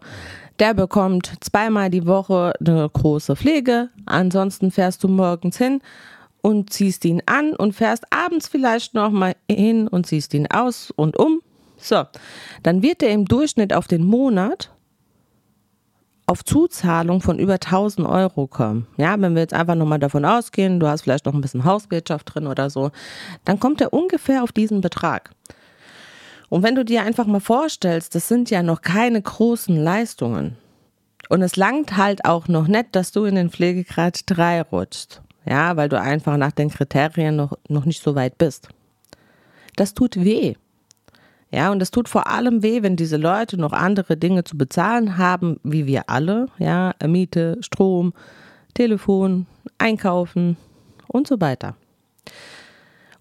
der 0.60 0.74
bekommt 0.74 1.34
zweimal 1.42 1.90
die 1.90 2.06
Woche 2.06 2.54
eine 2.60 2.90
große 2.90 3.36
Pflege. 3.36 3.90
Ansonsten 4.06 4.72
fährst 4.72 5.04
du 5.04 5.10
morgens 5.10 5.58
hin, 5.58 5.82
und 6.44 6.72
ziehst 6.72 7.06
ihn 7.06 7.24
an 7.26 7.56
und 7.56 7.74
fährst 7.74 8.04
abends 8.12 8.48
vielleicht 8.48 8.94
noch 8.94 9.10
mal 9.10 9.36
hin 9.50 9.88
und 9.88 10.06
ziehst 10.06 10.34
ihn 10.34 10.46
aus 10.52 10.92
und 10.92 11.18
um. 11.18 11.42
So, 11.78 12.04
dann 12.62 12.84
wird 12.84 13.02
er 13.02 13.10
im 13.10 13.26
Durchschnitt 13.26 13.74
auf 13.74 13.88
den 13.88 14.04
Monat 14.04 14.70
auf 16.26 16.44
Zuzahlung 16.44 17.22
von 17.22 17.40
über 17.40 17.54
1000 17.54 18.08
Euro 18.08 18.48
kommen. 18.48 18.88
Ja, 18.98 19.20
wenn 19.20 19.36
wir 19.36 19.42
jetzt 19.42 19.54
einfach 19.54 19.76
nochmal 19.76 20.00
davon 20.00 20.26
ausgehen, 20.26 20.80
du 20.80 20.88
hast 20.88 21.02
vielleicht 21.02 21.26
noch 21.26 21.34
ein 21.34 21.42
bisschen 21.42 21.66
Hauswirtschaft 21.66 22.34
drin 22.34 22.48
oder 22.48 22.70
so, 22.70 22.92
dann 23.46 23.60
kommt 23.60 23.82
er 23.82 23.94
ungefähr 23.94 24.44
auf 24.44 24.52
diesen 24.52 24.82
Betrag. 24.82 25.32
Und 26.50 26.62
wenn 26.62 26.76
du 26.76 26.86
dir 26.86 27.04
einfach 27.04 27.26
mal 27.26 27.40
vorstellst, 27.40 28.16
das 28.16 28.28
sind 28.28 28.50
ja 28.50 28.64
noch 28.64 28.82
keine 28.82 29.22
großen 29.22 29.76
Leistungen. 29.82 30.58
Und 31.30 31.42
es 31.42 31.56
langt 31.56 31.98
halt 31.98 32.26
auch 32.26 32.48
noch 32.48 32.68
nicht, 32.68 32.96
dass 32.96 33.12
du 33.12 33.24
in 33.24 33.36
den 33.36 33.50
Pflegegrad 33.50 34.22
3 34.26 34.62
rutschst. 34.62 35.22
Ja, 35.46 35.76
weil 35.76 35.90
du 35.90 36.00
einfach 36.00 36.38
nach 36.38 36.52
den 36.52 36.70
Kriterien 36.70 37.36
noch, 37.36 37.58
noch 37.68 37.86
nicht 37.86 38.02
so 38.02 38.16
weit 38.16 38.38
bist. 38.38 38.70
Das 39.76 39.94
tut 39.94 40.16
weh. 40.24 40.56
Ja, 41.52 41.72
und 41.72 41.82
es 41.82 41.92
tut 41.92 42.10
vor 42.10 42.28
allem 42.28 42.64
weh, 42.64 42.82
wenn 42.82 42.96
diese 42.96 43.18
Leute 43.18 43.58
noch 43.58 43.74
andere 43.74 44.18
Dinge 44.18 44.44
zu 44.44 44.58
bezahlen 44.58 45.18
haben, 45.18 45.60
wie 45.64 45.86
wir 45.86 46.10
alle. 46.10 46.48
Ja, 46.58 46.96
Miete, 47.06 47.58
Strom, 47.62 48.14
Telefon, 48.74 49.46
Einkaufen 49.78 50.58
und 51.08 51.28
so 51.28 51.40
weiter. 51.40 51.76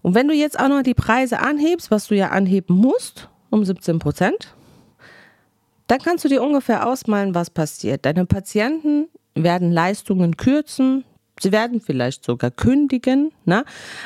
Und 0.01 0.15
wenn 0.15 0.27
du 0.27 0.33
jetzt 0.33 0.59
auch 0.59 0.67
noch 0.67 0.81
die 0.81 0.95
Preise 0.95 1.39
anhebst, 1.39 1.91
was 1.91 2.07
du 2.07 2.15
ja 2.15 2.29
anheben 2.29 2.75
musst, 2.75 3.29
um 3.51 3.63
17 3.63 3.99
Prozent, 3.99 4.55
dann 5.87 5.99
kannst 5.99 6.25
du 6.25 6.29
dir 6.29 6.41
ungefähr 6.41 6.87
ausmalen, 6.87 7.35
was 7.35 7.49
passiert. 7.49 8.05
Deine 8.05 8.25
Patienten 8.25 9.09
werden 9.35 9.71
Leistungen 9.71 10.37
kürzen, 10.37 11.05
Sie 11.43 11.51
werden 11.51 11.81
vielleicht 11.81 12.23
sogar 12.23 12.51
kündigen, 12.51 13.33
ne? 13.43 13.65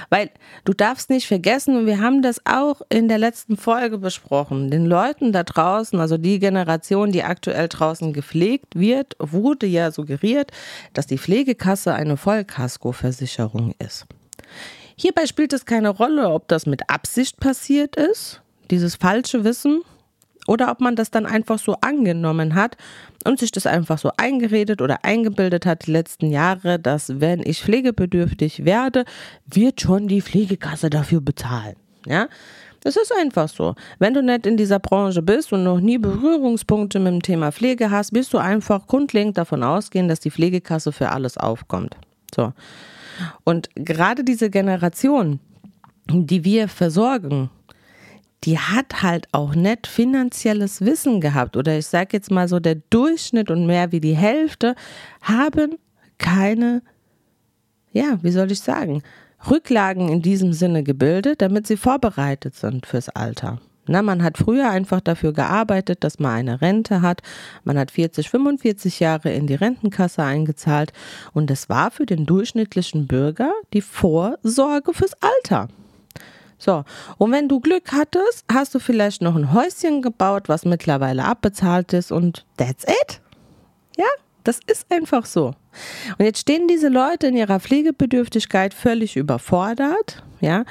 Weil 0.10 0.32
du 0.66 0.74
darfst 0.74 1.12
nicht 1.12 1.28
vergessen, 1.28 1.78
und 1.78 1.86
wir 1.86 2.02
haben 2.02 2.24
das 2.24 2.42
auch 2.46 2.82
in 2.90 3.08
der 3.08 3.20
letzten 3.20 3.58
Folge 3.58 4.00
besprochen, 4.00 4.72
den 4.72 4.88
Leuten 4.88 5.32
da 5.32 5.44
draußen, 5.44 6.00
also 6.00 6.18
die 6.18 6.40
Generation, 6.40 7.12
die 7.12 7.22
aktuell 7.22 7.68
draußen 7.68 8.12
gepflegt 8.12 8.76
wird, 8.76 9.16
wurde 9.20 9.68
ja 9.68 9.92
suggeriert, 9.92 10.52
dass 10.94 11.06
die 11.06 11.20
Pflegekasse 11.20 11.94
eine 11.94 12.18
Vollkaskoversicherung 12.18 13.76
ist. 13.78 14.08
Hierbei 14.96 15.28
spielt 15.28 15.54
es 15.54 15.68
keine 15.68 15.90
Rolle, 15.90 16.32
ob 16.32 16.48
das 16.48 16.66
mit 16.66 16.90
Absicht 16.90 17.40
passiert 17.40 17.96
ist, 17.96 18.42
dieses 18.72 18.96
falsche 18.96 19.44
Wissen, 19.44 19.84
oder 20.48 20.72
ob 20.72 20.82
man 20.82 20.96
das 20.96 21.12
dann 21.12 21.26
einfach 21.26 21.60
so 21.60 21.76
angenommen 21.82 22.56
hat 22.56 22.78
und 23.26 23.40
sich 23.40 23.52
das 23.52 23.68
einfach 23.68 24.00
so 24.00 24.12
eingeredet 24.18 24.82
oder 24.82 25.04
eingebildet 25.04 25.66
hat 25.66 25.86
die 25.86 25.92
letzten 25.92 26.32
Jahre, 26.32 26.80
dass 26.80 27.20
wenn 27.20 27.42
ich 27.42 27.62
pflegebedürftig 27.62 28.66
werde, 28.66 29.06
wird 29.46 29.82
schon 29.82 30.08
die 30.08 30.22
Pflegekasse 30.22 30.90
dafür 30.90 31.22
bezahlen. 31.22 31.76
Ja, 32.06 32.28
das 32.82 32.96
ist 32.96 33.12
einfach 33.20 33.50
so. 33.50 33.76
Wenn 34.00 34.14
du 34.14 34.24
nicht 34.24 34.46
in 34.46 34.56
dieser 34.56 34.80
Branche 34.80 35.22
bist 35.22 35.52
und 35.52 35.64
noch 35.64 35.82
nie 35.82 35.98
Berührungspunkte 35.98 37.00
mit 37.00 37.12
dem 37.12 37.22
Thema 37.22 37.52
Pflege 37.52 37.92
hast, 37.92 38.14
wirst 38.14 38.34
du 38.34 38.38
einfach 38.38 38.88
grundlegend 38.88 39.38
davon 39.38 39.64
ausgehen, 39.64 40.08
dass 40.08 40.22
die 40.22 40.32
Pflegekasse 40.32 40.92
für 40.92 41.10
alles 41.10 41.38
aufkommt. 41.38 41.98
So. 42.34 42.54
Und 43.44 43.70
gerade 43.76 44.24
diese 44.24 44.50
Generation, 44.50 45.40
die 46.10 46.46
wir 46.46 46.68
versorgen, 46.70 47.50
die 48.44 48.60
hat 48.60 49.02
halt 49.02 49.28
auch 49.32 49.56
nicht 49.56 49.88
finanzielles 49.88 50.82
Wissen 50.82 51.22
gehabt. 51.22 51.58
Oder 51.58 51.78
ich 51.78 51.88
sage 51.88 52.10
jetzt 52.14 52.32
mal 52.32 52.48
so, 52.48 52.60
der 52.60 52.76
Durchschnitt 52.90 53.50
und 53.50 53.66
mehr 53.66 53.92
wie 53.92 54.00
die 54.00 54.16
Hälfte 54.16 54.76
haben 55.22 55.78
keine, 56.18 56.82
ja, 57.92 58.20
wie 58.22 58.32
soll 58.32 58.52
ich 58.52 58.60
sagen, 58.60 59.04
Rücklagen 59.50 60.10
in 60.10 60.22
diesem 60.22 60.54
Sinne 60.54 60.84
gebildet, 60.84 61.42
damit 61.42 61.68
sie 61.68 61.78
vorbereitet 61.78 62.56
sind 62.56 62.86
fürs 62.86 63.10
Alter. 63.10 63.60
Na, 63.90 64.02
man 64.02 64.22
hat 64.22 64.38
früher 64.38 64.70
einfach 64.70 65.00
dafür 65.00 65.32
gearbeitet, 65.32 66.04
dass 66.04 66.20
man 66.20 66.34
eine 66.34 66.62
Rente 66.62 67.02
hat. 67.02 67.22
Man 67.64 67.78
hat 67.78 67.92
40, 67.92 68.30
45 68.30 69.00
Jahre 69.00 69.32
in 69.32 69.48
die 69.48 69.56
Rentenkasse 69.56 70.24
eingezahlt 70.24 70.92
und 71.34 71.50
das 71.50 71.70
war 71.70 71.92
für 71.92 72.06
den 72.06 72.26
durchschnittlichen 72.26 73.08
Bürger 73.08 73.54
die 73.74 73.82
Vorsorge 73.82 74.94
fürs 74.94 75.14
Alter. 75.22 75.70
So, 76.58 76.84
und 77.18 77.32
wenn 77.32 77.48
du 77.48 77.60
Glück 77.60 77.92
hattest, 77.92 78.46
hast 78.52 78.74
du 78.74 78.80
vielleicht 78.80 79.22
noch 79.22 79.36
ein 79.36 79.54
Häuschen 79.54 80.02
gebaut, 80.02 80.50
was 80.50 80.66
mittlerweile 80.66 81.24
abbezahlt 81.26 81.94
ist 81.94 82.12
und 82.12 82.46
that's 82.58 82.84
it. 82.84 83.22
Ja, 83.98 84.06
das 84.44 84.60
ist 84.66 84.92
einfach 84.92 85.26
so. 85.26 85.54
Und 86.18 86.26
jetzt 86.26 86.40
stehen 86.40 86.68
diese 86.68 86.88
Leute 86.88 87.28
in 87.28 87.36
ihrer 87.36 87.60
Pflegebedürftigkeit 87.60 88.74
völlig 88.74 89.18
überfordert. 89.18 90.24
Ja, 90.40 90.66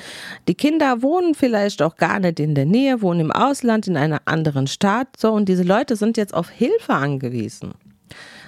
die 0.49 0.55
Kinder 0.55 1.03
wohnen 1.03 1.35
vielleicht 1.35 1.83
auch 1.83 1.97
gar 1.97 2.21
nicht 2.21 2.41
in 2.41 2.55
der 2.55 2.67
Nähe, 2.67 3.03
wohnen 3.03 3.21
im 3.21 3.33
Ausland, 3.33 3.87
in 3.89 3.97
einer 3.97 4.23
anderen 4.25 4.69
Stadt. 4.69 5.09
So, 5.17 5.33
und 5.33 5.49
diese 5.49 5.65
Leute 5.65 5.97
sind 5.97 6.17
jetzt 6.17 6.35
auf 6.35 6.49
Hilfe 6.51 6.95
angewiesen. 6.95 7.75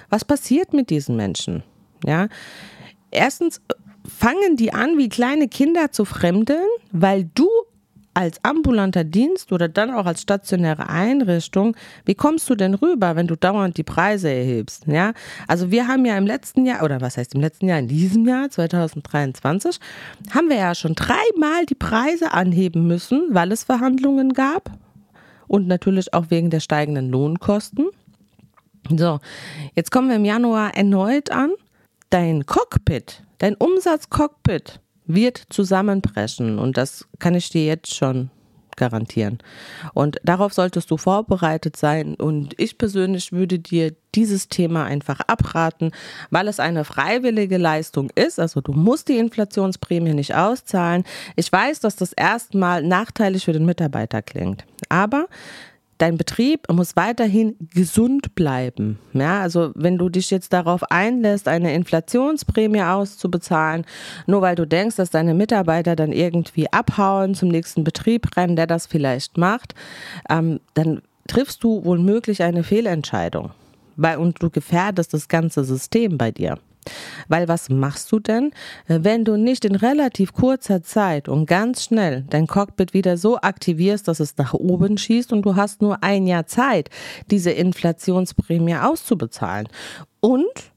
Was 0.09 0.25
passiert 0.25 0.73
mit 0.73 0.89
diesen 0.89 1.15
Menschen? 1.15 1.63
Ja, 2.05 2.27
erstens 3.11 3.61
fangen 4.09 4.57
die 4.57 4.73
an, 4.73 4.97
wie 4.97 5.09
kleine 5.09 5.47
Kinder 5.47 5.91
zu 5.91 6.05
fremdeln, 6.05 6.67
weil 6.91 7.29
du 7.35 7.47
als 8.13 8.43
ambulanter 8.43 9.03
Dienst 9.03 9.53
oder 9.53 9.69
dann 9.69 9.91
auch 9.91 10.05
als 10.05 10.21
stationäre 10.21 10.89
Einrichtung, 10.89 11.75
wie 12.05 12.15
kommst 12.15 12.49
du 12.49 12.55
denn 12.55 12.73
rüber, 12.73 13.15
wenn 13.15 13.27
du 13.27 13.37
dauernd 13.37 13.77
die 13.77 13.83
Preise 13.83 14.29
erhebst? 14.29 14.87
Ja, 14.87 15.13
also 15.47 15.71
wir 15.71 15.87
haben 15.87 16.05
ja 16.05 16.17
im 16.17 16.25
letzten 16.25 16.65
Jahr, 16.65 16.83
oder 16.83 16.99
was 17.01 17.17
heißt 17.17 17.35
im 17.35 17.41
letzten 17.41 17.69
Jahr, 17.69 17.79
in 17.79 17.87
diesem 17.87 18.27
Jahr 18.27 18.49
2023, 18.49 19.79
haben 20.31 20.49
wir 20.49 20.57
ja 20.57 20.75
schon 20.75 20.95
dreimal 20.95 21.65
die 21.65 21.75
Preise 21.75 22.33
anheben 22.33 22.87
müssen, 22.87 23.27
weil 23.29 23.51
es 23.51 23.63
Verhandlungen 23.63 24.33
gab 24.33 24.71
und 25.47 25.67
natürlich 25.67 26.13
auch 26.13 26.25
wegen 26.29 26.49
der 26.49 26.59
steigenden 26.59 27.09
Lohnkosten. 27.09 27.87
So, 28.89 29.19
jetzt 29.75 29.91
kommen 29.91 30.09
wir 30.09 30.15
im 30.15 30.25
Januar 30.25 30.75
erneut 30.75 31.31
an. 31.31 31.51
Dein 32.09 32.45
Cockpit 32.45 33.23
Dein 33.39 33.55
Umsatzcockpit 33.55 34.79
wird 35.05 35.43
zusammenbrechen 35.49 36.59
und 36.59 36.77
das 36.77 37.07
kann 37.17 37.35
ich 37.35 37.49
dir 37.49 37.65
jetzt 37.65 37.95
schon 37.95 38.29
garantieren. 38.79 39.37
Und 39.93 40.17
darauf 40.23 40.53
solltest 40.53 40.89
du 40.89 40.97
vorbereitet 40.97 41.75
sein. 41.75 42.15
Und 42.15 42.53
ich 42.57 42.79
persönlich 42.79 43.31
würde 43.31 43.59
dir 43.59 43.93
dieses 44.15 44.47
Thema 44.47 44.85
einfach 44.85 45.19
abraten, 45.27 45.91
weil 46.31 46.47
es 46.47 46.59
eine 46.59 46.85
freiwillige 46.85 47.57
Leistung 47.57 48.09
ist. 48.15 48.39
Also 48.39 48.61
du 48.61 48.71
musst 48.71 49.09
die 49.09 49.17
Inflationsprämie 49.17 50.13
nicht 50.13 50.33
auszahlen. 50.33 51.03
Ich 51.35 51.51
weiß, 51.51 51.81
dass 51.81 51.97
das 51.97 52.13
erstmal 52.13 52.81
nachteilig 52.81 53.45
für 53.45 53.53
den 53.53 53.65
Mitarbeiter 53.65 54.21
klingt. 54.21 54.65
Aber 54.87 55.27
dein 55.99 56.17
Betrieb 56.17 56.67
muss 56.71 56.95
weiterhin 56.95 57.55
gesund 57.73 58.33
bleiben. 58.33 58.97
Ja, 59.13 59.41
also 59.41 59.71
wenn 59.75 59.97
du 59.97 60.09
dich 60.09 60.31
jetzt 60.31 60.51
darauf 60.53 60.83
einlässt, 60.91 61.47
eine 61.47 61.73
Inflationsprämie 61.75 62.81
auszubezahlen, 62.81 63.85
nur 64.25 64.41
weil 64.41 64.55
du 64.55 64.65
denkst, 64.65 64.95
dass 64.95 65.11
deine 65.11 65.35
Mitarbeiter 65.35 65.95
dann 65.95 66.11
irgendwie 66.11 66.71
abhauen, 66.71 67.35
zum 67.35 67.49
nächsten 67.49 67.83
Betrieb 67.83 68.35
rennen, 68.35 68.55
der 68.55 68.65
das 68.65 68.87
vielleicht 68.87 69.37
macht, 69.37 69.75
ähm, 70.29 70.59
dann 70.73 71.01
triffst 71.27 71.63
du 71.63 71.85
wohl 71.85 71.99
möglich 71.99 72.41
eine 72.41 72.63
Fehlentscheidung. 72.63 73.51
Weil, 73.95 74.17
und 74.17 74.41
du 74.41 74.49
gefährdest 74.49 75.13
das 75.13 75.27
ganze 75.27 75.63
System 75.65 76.17
bei 76.17 76.31
dir. 76.31 76.57
Weil 77.27 77.47
was 77.47 77.69
machst 77.69 78.11
du 78.11 78.19
denn, 78.19 78.51
wenn 78.87 79.25
du 79.25 79.37
nicht 79.37 79.65
in 79.65 79.75
relativ 79.75 80.33
kurzer 80.33 80.83
Zeit 80.83 81.29
und 81.29 81.45
ganz 81.45 81.83
schnell 81.83 82.25
dein 82.29 82.47
Cockpit 82.47 82.93
wieder 82.93 83.17
so 83.17 83.37
aktivierst, 83.37 84.07
dass 84.07 84.19
es 84.19 84.37
nach 84.37 84.53
oben 84.53 84.97
schießt 84.97 85.33
und 85.33 85.43
du 85.43 85.55
hast 85.55 85.81
nur 85.81 86.03
ein 86.03 86.27
Jahr 86.27 86.45
Zeit, 86.47 86.89
diese 87.31 87.51
Inflationsprämie 87.51 88.75
auszubezahlen? 88.75 89.67
Und 90.21 90.71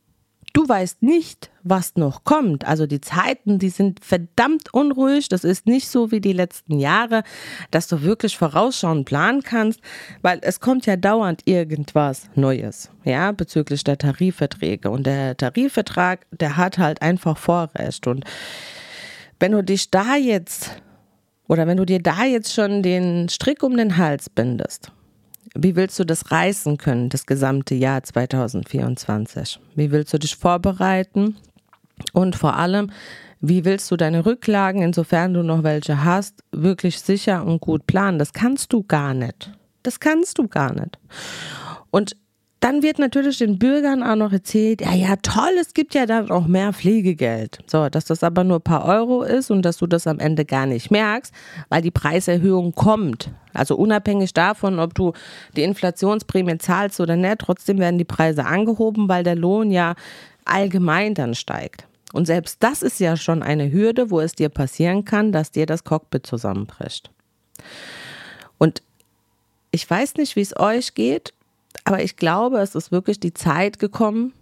Du 0.53 0.69
weißt 0.69 1.03
nicht, 1.03 1.51
was 1.63 1.97
noch 1.97 2.25
kommt. 2.25 2.67
Also 2.67 2.87
die 2.87 3.01
Zeiten, 3.01 3.59
die 3.59 3.71
sind 3.71 4.05
verdammt 4.05 4.75
unruhig. 4.75 5.29
Das 5.31 5.45
ist 5.45 5.67
nicht 5.67 5.89
so 5.89 6.11
wie 6.11 6.21
die 6.21 6.35
letzten 6.35 6.79
Jahre, 6.79 7.23
dass 7.71 7.89
du 7.89 8.03
wirklich 8.03 8.37
vorausschauen 8.37 9.07
planen 9.07 9.43
kannst, 9.43 9.81
weil 10.21 10.41
es 10.43 10.61
kommt 10.61 10.85
ja 10.85 10.97
dauernd 10.97 11.43
irgendwas 11.47 12.29
Neues, 12.35 12.91
ja, 13.05 13.33
bezüglich 13.33 13.83
der 13.83 13.97
Tarifverträge. 13.97 14.91
Und 14.91 15.07
der 15.07 15.37
Tarifvertrag, 15.39 16.27
der 16.31 16.59
hat 16.59 16.77
halt 16.77 17.01
einfach 17.01 17.39
Vorrecht. 17.39 18.07
Und 18.07 18.25
wenn 19.41 19.53
du 19.53 19.65
dich 19.65 19.91
da 19.91 20.17
jetzt 20.17 20.83
oder 21.49 21.67
wenn 21.67 21.77
du 21.77 21.85
dir 21.85 22.01
da 22.01 22.25
jetzt 22.25 22.53
schon 22.53 22.83
den 22.83 23.29
Strick 23.29 23.63
um 23.63 23.77
den 23.77 23.97
Hals 23.97 24.29
bindest, 24.29 24.93
wie 25.55 25.77
willst 25.77 25.99
du 25.99 26.05
das 26.05 26.31
reißen 26.31 26.79
können, 26.79 27.09
das 27.09 27.27
gesamte 27.27 27.75
Jahr 27.75 28.03
2024? 28.03 29.61
Wie 29.75 29.91
willst 29.91 30.13
du 30.13 30.19
dich 30.19 30.37
vorbereiten? 30.37 31.37
Und 32.13 32.37
vor 32.37 32.57
allem, 32.57 32.91
wie 33.41 33.65
willst 33.65 33.91
du 33.91 33.97
deine 33.97 34.25
Rücklagen, 34.25 34.83
insofern 34.83 35.35
du 35.35 35.43
noch 35.43 35.63
welche 35.63 36.05
hast, 36.05 36.43
wirklich 36.53 37.01
sicher 37.01 37.45
und 37.45 37.61
gut 37.61 37.87
planen? 37.87 38.19
Das 38.19 38.33
kannst 38.33 38.73
du 38.73 38.83
gar 38.83 39.15
nicht. 39.15 39.53
Das 39.83 40.01
kannst 40.01 40.39
du 40.39 40.49
gar 40.49 40.73
nicht. 40.73 40.99
Und 41.91 42.17
dann 42.63 42.85
wird 42.85 43.01
natürlich 43.01 43.39
den 43.39 43.59
Bürgern 43.59 44.05
auch 44.05 44.15
noch 44.15 44.33
erzählt, 44.33 44.83
ja, 44.83 44.95
ja, 44.95 45.17
toll, 45.17 45.51
es 45.61 45.75
gibt 45.75 45.95
ja 45.95 46.07
dann 46.07 46.31
auch 46.31 46.47
mehr 46.47 46.73
Pflegegeld. 46.73 47.59
So, 47.67 47.89
dass 47.89 48.05
das 48.05 48.23
aber 48.23 48.45
nur 48.45 48.59
ein 48.59 48.63
paar 48.63 48.85
Euro 48.85 49.25
ist 49.25 49.51
und 49.51 49.63
dass 49.63 49.79
du 49.79 49.89
das 49.89 50.07
am 50.07 50.21
Ende 50.21 50.45
gar 50.45 50.67
nicht 50.67 50.93
merkst, 50.93 51.35
weil 51.71 51.83
die 51.83 51.91
Preiserhöhung 51.91 52.73
kommt. 52.73 53.33
Also 53.53 53.75
unabhängig 53.75 54.33
davon, 54.33 54.79
ob 54.79 54.95
du 54.95 55.13
die 55.57 55.65
Inflationsprämie 55.65 56.59
zahlst 56.59 57.01
oder 57.01 57.17
nicht, 57.17 57.41
trotzdem 57.41 57.79
werden 57.79 57.99
die 57.99 58.05
Preise 58.05 58.45
angehoben, 58.45 59.09
weil 59.09 59.25
der 59.25 59.35
Lohn 59.35 59.73
ja 59.73 59.97
allgemein 60.45 61.15
dann 61.15 61.35
steigt. 61.35 61.89
Und 62.13 62.27
selbst 62.27 62.63
das 62.63 62.83
ist 62.83 63.01
ja 63.01 63.17
schon 63.17 63.43
eine 63.43 63.73
Hürde, 63.73 64.09
wo 64.09 64.21
es 64.21 64.35
dir 64.35 64.51
passieren 64.51 65.05
kann, 65.05 65.33
dass 65.33 65.51
dir 65.51 65.67
das 65.67 65.83
Cockpit 65.83 66.27
zusammenbricht. 66.27 67.11
Und 68.57 68.83
ich 69.73 69.89
weiß 69.91 70.15
nicht, 70.15 70.37
wie 70.37 70.43
es 70.43 70.57
euch 70.57 70.95
geht, 70.95 71.35
aber 71.85 72.03
ich 72.03 72.17
glaube, 72.17 72.59
es 72.59 72.75
ist 72.75 72.93
wirklich 72.93 73.21
die 73.21 73.35
Zeit 73.35 73.79
gekommen, 73.79 74.33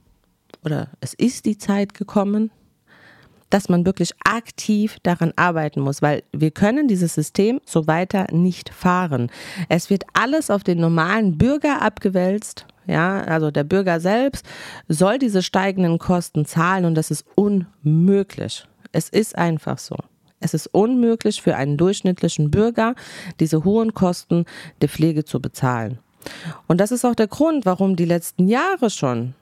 oder 0.64 0.88
es 1.00 1.14
ist 1.14 1.47
die 1.47 1.59
Zeit 1.59 1.94
gekommen, 1.94 2.50
dass 3.50 3.68
man 3.68 3.85
wirklich 3.85 4.12
aktiv 4.25 4.99
daran 5.02 5.32
arbeiten 5.37 5.80
muss, 5.80 6.02
weil 6.02 6.23
wir 6.32 6.52
können 6.52 6.87
dieses 6.87 7.14
System 7.14 7.61
so 7.66 7.87
weiter 7.87 8.26
nicht 8.32 8.70
fahren. 8.70 9.30
Es 9.68 9.90
wird 9.90 10.04
alles 10.12 10.50
auf 10.50 10.62
den 10.62 10.78
normalen 10.78 11.37
Bürger 11.37 11.82
abgewälzt. 11.82 12.66
Ja, 12.87 13.23
also 13.23 13.50
der 13.50 13.64
Bürger 13.64 14.00
selbst 14.00 14.47
soll 14.88 15.18
diese 15.18 15.42
steigenden 15.42 15.99
Kosten 15.99 16.44
zahlen 16.44 16.85
und 16.85 16.94
das 16.94 17.11
ist 17.11 17.25
unmöglich. 17.35 18.66
Es 18.92 19.09
ist 19.09 19.37
einfach 19.37 19.78
so. 19.78 19.97
Es 20.40 20.54
ist 20.54 20.68
unmöglich 20.68 21.42
für 21.42 21.54
einen 21.56 21.76
durchschnittlichen 21.76 22.50
Bürger, 22.50 22.94
diese 23.38 23.62
hohen 23.64 23.94
Kosten 23.94 24.47
der 24.80 24.88
Pflege 24.88 25.25
zu 25.25 25.40
bezahlen. 25.40 25.99
Und 26.67 26.81
das 26.81 26.93
ist 26.93 27.05
auch 27.05 27.15
der 27.15 27.29
Grund, 27.29 27.67
warum 27.67 27.97
die 27.97 28.05
letzten 28.05 28.49
Jahre 28.49 28.91
schon 28.91 29.35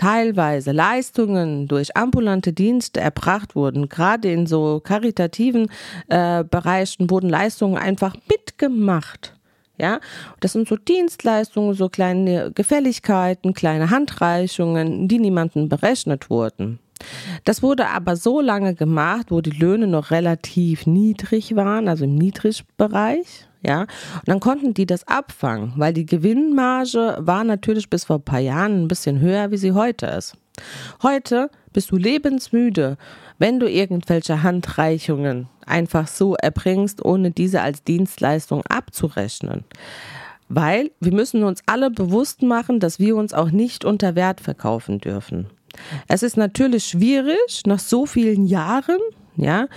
teilweise 0.00 0.72
Leistungen 0.72 1.68
durch 1.68 1.94
ambulante 1.94 2.54
Dienste 2.54 3.00
erbracht 3.00 3.54
wurden. 3.54 3.90
Gerade 3.90 4.32
in 4.32 4.46
so 4.46 4.80
karitativen 4.82 5.70
äh, 6.08 6.42
Bereichen 6.42 7.10
wurden 7.10 7.28
Leistungen 7.28 7.76
einfach 7.76 8.16
mitgemacht. 8.28 9.34
Ja, 9.76 10.00
das 10.40 10.52
sind 10.52 10.68
so 10.68 10.76
Dienstleistungen, 10.76 11.74
so 11.74 11.88
kleine 11.88 12.50
Gefälligkeiten, 12.52 13.52
kleine 13.52 13.90
Handreichungen, 13.90 15.08
die 15.08 15.18
niemandem 15.18 15.68
berechnet 15.68 16.30
wurden. 16.30 16.78
Das 17.44 17.62
wurde 17.62 17.88
aber 17.88 18.16
so 18.16 18.40
lange 18.40 18.74
gemacht, 18.74 19.26
wo 19.30 19.40
die 19.40 19.50
Löhne 19.50 19.86
noch 19.86 20.10
relativ 20.10 20.86
niedrig 20.86 21.56
waren, 21.56 21.88
also 21.88 22.04
im 22.04 22.14
Niedrigbereich. 22.14 23.48
Ja, 23.62 23.82
und 23.82 23.88
dann 24.26 24.40
konnten 24.40 24.72
die 24.72 24.86
das 24.86 25.06
abfangen, 25.06 25.74
weil 25.76 25.92
die 25.92 26.06
Gewinnmarge 26.06 27.18
war 27.20 27.44
natürlich 27.44 27.90
bis 27.90 28.04
vor 28.04 28.16
ein 28.16 28.22
paar 28.22 28.40
Jahren 28.40 28.84
ein 28.84 28.88
bisschen 28.88 29.20
höher, 29.20 29.50
wie 29.50 29.58
sie 29.58 29.72
heute 29.72 30.06
ist. 30.06 30.34
Heute 31.02 31.50
bist 31.72 31.90
du 31.90 31.96
lebensmüde, 31.96 32.96
wenn 33.38 33.60
du 33.60 33.68
irgendwelche 33.68 34.42
Handreichungen 34.42 35.48
einfach 35.66 36.06
so 36.06 36.34
erbringst, 36.36 37.04
ohne 37.04 37.30
diese 37.30 37.62
als 37.62 37.84
Dienstleistung 37.84 38.62
abzurechnen. 38.66 39.64
Weil 40.48 40.90
wir 41.00 41.12
müssen 41.12 41.44
uns 41.44 41.62
alle 41.66 41.90
bewusst 41.90 42.42
machen, 42.42 42.80
dass 42.80 42.98
wir 42.98 43.14
uns 43.16 43.32
auch 43.32 43.50
nicht 43.50 43.84
unter 43.84 44.14
Wert 44.14 44.40
verkaufen 44.40 44.98
dürfen. 44.98 45.46
Es 46.08 46.22
ist 46.22 46.36
natürlich 46.36 46.84
schwierig, 46.84 47.62
nach 47.66 47.78
so 47.78 48.04
vielen 48.04 48.46
Jahren, 48.46 48.98
ja, 49.36 49.68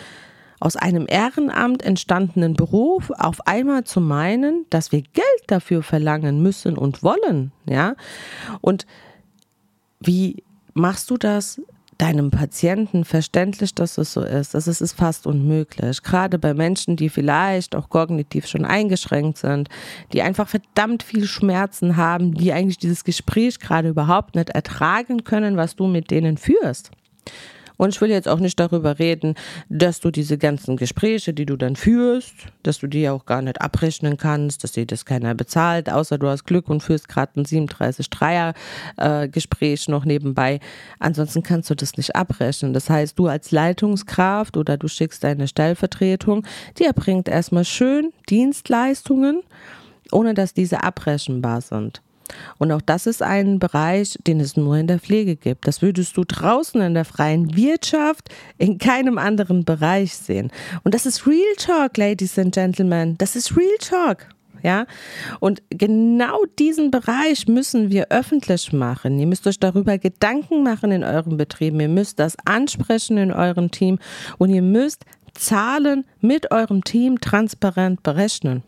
aus 0.64 0.78
einem 0.78 1.08
Ehrenamt 1.10 1.84
entstandenen 1.84 2.54
Beruf 2.54 3.12
auf 3.18 3.46
einmal 3.48 3.84
zu 3.84 4.00
meinen, 4.00 4.66
dass 4.70 4.94
wir 4.94 5.02
Geld 5.02 5.44
dafür 5.48 5.84
verlangen 5.84 6.42
müssen 6.42 6.78
und 6.78 7.04
wollen, 7.04 7.52
ja? 7.68 7.96
Und 8.62 8.86
wie 10.00 10.42
machst 10.74 11.10
du 11.10 11.18
das 11.18 11.62
deinem 11.98 12.32
Patienten 12.32 13.06
verständlich, 13.06 13.76
dass 13.76 13.98
es 13.98 14.14
so 14.14 14.24
ist. 14.24 14.56
Das 14.56 14.68
ist 14.68 14.94
fast 14.94 15.28
unmöglich. 15.28 16.02
Gerade 16.02 16.40
bei 16.40 16.54
Menschen, 16.54 16.96
die 16.96 17.10
vielleicht 17.10 17.76
auch 17.76 17.88
kognitiv 17.88 18.48
schon 18.48 18.66
eingeschränkt 18.66 19.38
sind, 19.38 19.70
die 20.12 20.22
einfach 20.22 20.48
verdammt 20.48 21.04
viel 21.04 21.28
Schmerzen 21.28 21.96
haben, 21.96 22.34
die 22.34 22.52
eigentlich 22.52 22.80
dieses 22.80 23.04
Gespräch 23.04 23.60
gerade 23.60 23.90
überhaupt 23.90 24.36
nicht 24.36 24.50
ertragen 24.50 25.24
können, 25.24 25.56
was 25.56 25.76
du 25.76 25.86
mit 25.86 26.10
denen 26.10 26.38
führst. 26.38 26.90
Und 27.78 27.94
ich 27.94 28.02
will 28.02 28.10
jetzt 28.10 28.28
auch 28.28 28.40
nicht 28.40 28.60
darüber 28.60 28.98
reden, 29.00 29.36
dass 29.70 30.00
du 30.00 30.10
diese 30.12 30.38
ganzen 30.38 30.78
Gespräche, 30.78 31.34
die 31.34 31.46
du 31.46 31.56
dann 31.56 31.76
führst, 31.76 32.34
dass 32.64 32.80
du 32.80 32.88
die 32.88 33.08
auch 33.10 33.26
gar 33.26 33.42
nicht 33.42 33.62
abrechnen 33.62 34.18
kannst, 34.18 34.64
dass 34.64 34.74
dir 34.74 34.86
das 34.86 35.06
keiner 35.06 35.34
bezahlt, 35.36 35.90
außer 35.90 36.18
du 36.18 36.28
hast 36.28 36.46
Glück 36.46 36.70
und 36.70 36.82
führst 36.82 37.08
gerade 37.08 37.40
ein 37.40 37.46
37-3er-Gespräch 37.46 39.88
äh, 39.88 39.92
noch 39.92 40.06
nebenbei. 40.06 40.60
Ansonsten 41.00 41.44
kannst 41.44 41.70
du 41.70 41.76
das 41.76 41.98
nicht 41.98 42.16
abrechnen. 42.16 42.74
Das 42.74 42.90
heißt, 42.90 43.20
du 43.20 43.28
als 43.28 43.52
Leitungskraft 43.52 44.58
oder 44.58 44.78
du 44.78 44.88
schickst 44.88 45.24
deine 45.24 45.48
Stellvertretung, 45.48 46.46
die 46.78 46.86
erbringt 46.86 47.28
erstmal 47.28 47.66
schön 47.66 48.12
Dienstleistungen, 48.30 49.44
ohne 50.12 50.34
dass 50.34 50.54
diese 50.54 50.84
abrechenbar 50.84 51.62
sind. 51.62 52.02
Und 52.58 52.72
auch 52.72 52.82
das 52.82 53.06
ist 53.06 53.22
ein 53.22 53.60
Bereich, 53.60 54.18
den 54.26 54.40
es 54.40 54.58
nur 54.58 54.78
in 54.78 54.88
der 54.88 55.00
Pflege 55.00 55.36
gibt. 55.36 55.68
Das 55.68 55.82
würdest 55.82 56.18
du 56.18 56.24
draußen 56.24 56.82
in 56.82 56.94
der 56.94 57.06
freien 57.06 57.56
Wirtschaft 57.56 58.30
in 58.58 58.78
keinem 58.78 59.18
anderen 59.18 59.66
Bereich 59.66 60.16
sehen. 60.16 60.52
Und 60.84 60.94
das 60.94 61.06
ist 61.06 61.28
Real 61.28 61.56
Talk, 61.58 61.98
Ladies 61.98 62.38
and 62.40 62.54
Gentlemen. 62.54 63.18
Das 63.18 63.36
ist 63.36 63.56
Real 63.58 63.78
Talk. 63.80 64.28
Ja, 64.64 64.86
und 65.42 65.62
genau 65.70 66.46
diesen 66.58 66.90
Bereich 66.90 67.50
müssen 67.50 67.92
wir 67.92 68.08
öffentlich 68.12 68.72
machen. 68.72 69.20
Ihr 69.20 69.28
müsst 69.28 69.46
euch 69.46 69.60
darüber 69.60 69.98
Gedanken 69.98 70.64
machen 70.64 70.92
in 70.92 71.04
euren 71.04 71.36
Betrieben. 71.36 71.82
Ihr 71.82 71.90
müsst 71.90 72.18
das 72.18 72.38
ansprechen 72.46 73.18
in 73.18 73.34
eurem 73.34 73.72
Team 73.72 74.00
und 74.38 74.52
ihr 74.52 74.62
müsst 74.62 75.04
Zahlen 75.34 76.06
mit 76.22 76.52
eurem 76.52 76.84
Team 76.86 77.20
transparent 77.20 78.04
berechnen. 78.04 78.64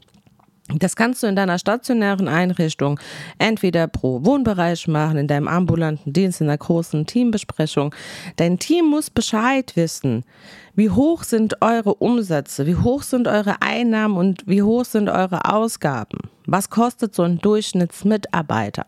Das 0.74 0.96
kannst 0.96 1.22
du 1.22 1.28
in 1.28 1.36
deiner 1.36 1.60
stationären 1.60 2.28
Einrichtung 2.28 3.00
entweder 3.38 3.86
pro 3.88 4.26
Wohnbereich 4.26 4.88
machen, 4.88 5.18
in 5.18 5.28
deinem 5.28 5.48
ambulanten 5.48 6.12
Dienst, 6.12 6.42
in 6.42 6.48
einer 6.48 6.58
großen 6.58 7.06
Teambesprechung. 7.06 7.94
Dein 8.38 8.58
Team 8.58 8.86
muss 8.86 9.12
Bescheid 9.12 9.76
wissen. 9.76 10.26
Wie 10.74 10.90
hoch 10.90 11.24
sind 11.24 11.62
eure 11.62 11.94
Umsätze? 11.94 12.66
Wie 12.66 12.76
hoch 12.76 13.04
sind 13.04 13.28
eure 13.28 13.62
Einnahmen 13.62 14.18
und 14.18 14.48
wie 14.48 14.64
hoch 14.64 14.86
sind 14.86 15.08
eure 15.08 15.46
Ausgaben? 15.54 16.18
Was 16.48 16.72
kostet 16.72 17.14
so 17.14 17.22
ein 17.22 17.38
Durchschnittsmitarbeiter? 17.38 18.88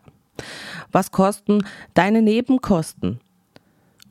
Was 0.90 1.12
kosten 1.12 1.64
deine 1.94 2.22
Nebenkosten? 2.22 3.20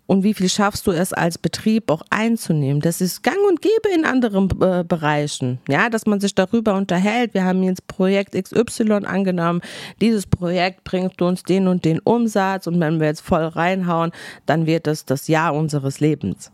Und 0.07 0.23
wie 0.23 0.33
viel 0.33 0.49
schaffst 0.49 0.87
du 0.87 0.91
es 0.91 1.13
als 1.13 1.37
Betrieb 1.37 1.91
auch 1.91 2.01
einzunehmen. 2.09 2.81
Das 2.81 3.01
ist 3.01 3.21
gang 3.21 3.37
und 3.47 3.61
gäbe 3.61 3.89
in 3.93 4.05
anderen 4.05 4.49
äh, 4.61 4.83
Bereichen, 4.83 5.59
ja, 5.67 5.89
dass 5.89 6.05
man 6.05 6.19
sich 6.19 6.33
darüber 6.33 6.73
unterhält. 6.75 7.33
Wir 7.33 7.43
haben 7.43 7.61
jetzt 7.63 7.87
Projekt 7.87 8.33
XY 8.33 9.05
angenommen. 9.05 9.61
Dieses 10.01 10.25
Projekt 10.25 10.83
bringt 10.85 11.21
uns 11.21 11.43
den 11.43 11.67
und 11.67 11.85
den 11.85 11.99
Umsatz 11.99 12.67
und 12.67 12.79
wenn 12.79 12.99
wir 12.99 13.07
jetzt 13.07 13.21
voll 13.21 13.43
reinhauen, 13.43 14.11
dann 14.45 14.65
wird 14.65 14.87
es 14.87 15.05
das 15.05 15.27
Jahr 15.27 15.53
unseres 15.53 15.99
Lebens. 15.99 16.51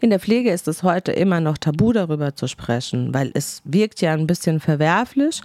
In 0.00 0.10
der 0.10 0.20
Pflege 0.20 0.50
ist 0.50 0.68
es 0.68 0.82
heute 0.82 1.12
immer 1.12 1.40
noch 1.40 1.56
tabu 1.56 1.92
darüber 1.92 2.34
zu 2.34 2.48
sprechen, 2.48 3.14
weil 3.14 3.30
es 3.34 3.62
wirkt 3.64 4.00
ja 4.00 4.12
ein 4.12 4.26
bisschen 4.26 4.60
verwerflich 4.60 5.40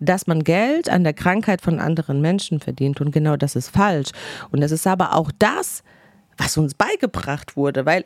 dass 0.00 0.26
man 0.26 0.42
Geld 0.42 0.88
an 0.88 1.04
der 1.04 1.14
Krankheit 1.14 1.62
von 1.62 1.78
anderen 1.78 2.20
Menschen 2.20 2.58
verdient 2.58 3.00
und 3.00 3.12
genau 3.12 3.36
das 3.36 3.54
ist 3.54 3.68
falsch. 3.68 4.10
Und 4.50 4.60
es 4.60 4.72
ist 4.72 4.88
aber 4.88 5.14
auch 5.14 5.30
das, 5.38 5.84
was 6.36 6.56
uns 6.56 6.74
beigebracht 6.74 7.56
wurde, 7.56 7.86
weil 7.86 8.04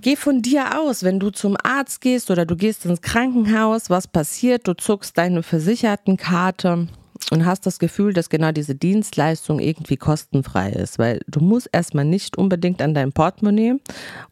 geh 0.00 0.16
von 0.16 0.42
dir 0.42 0.78
aus, 0.80 1.02
wenn 1.02 1.20
du 1.20 1.30
zum 1.30 1.56
Arzt 1.62 2.00
gehst 2.00 2.30
oder 2.30 2.46
du 2.46 2.56
gehst 2.56 2.84
ins 2.84 3.00
Krankenhaus, 3.00 3.90
was 3.90 4.06
passiert? 4.06 4.66
Du 4.68 4.74
zuckst 4.74 5.16
deine 5.18 5.42
Versichertenkarte 5.42 6.88
und 7.30 7.44
hast 7.44 7.66
das 7.66 7.78
Gefühl, 7.78 8.12
dass 8.12 8.30
genau 8.30 8.52
diese 8.52 8.74
Dienstleistung 8.74 9.58
irgendwie 9.58 9.96
kostenfrei 9.96 10.70
ist, 10.70 10.98
weil 10.98 11.20
du 11.26 11.40
musst 11.40 11.68
erstmal 11.72 12.04
nicht 12.04 12.38
unbedingt 12.38 12.80
an 12.80 12.94
dein 12.94 13.12
Portemonnaie 13.12 13.74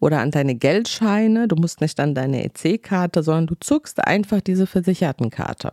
oder 0.00 0.20
an 0.20 0.30
deine 0.30 0.54
Geldscheine, 0.54 1.48
du 1.48 1.56
musst 1.56 1.80
nicht 1.80 1.98
an 2.00 2.14
deine 2.14 2.44
EC-Karte, 2.44 3.22
sondern 3.22 3.46
du 3.48 3.54
zuckst 3.60 4.04
einfach 4.06 4.40
diese 4.40 4.66
Versichertenkarte. 4.66 5.72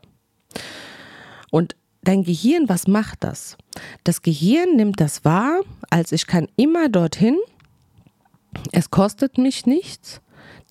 Und 1.52 1.76
dein 2.04 2.24
Gehirn, 2.24 2.70
was 2.70 2.88
macht 2.88 3.24
das? 3.24 3.58
Das 4.04 4.22
Gehirn 4.22 4.76
nimmt 4.76 5.00
das 5.00 5.26
wahr, 5.26 5.62
als 5.90 6.12
ich 6.12 6.28
kann 6.28 6.48
immer 6.56 6.90
dorthin, 6.90 7.38
es 8.72 8.92
kostet 8.92 9.38
mich 9.38 9.66
nichts. 9.66 10.22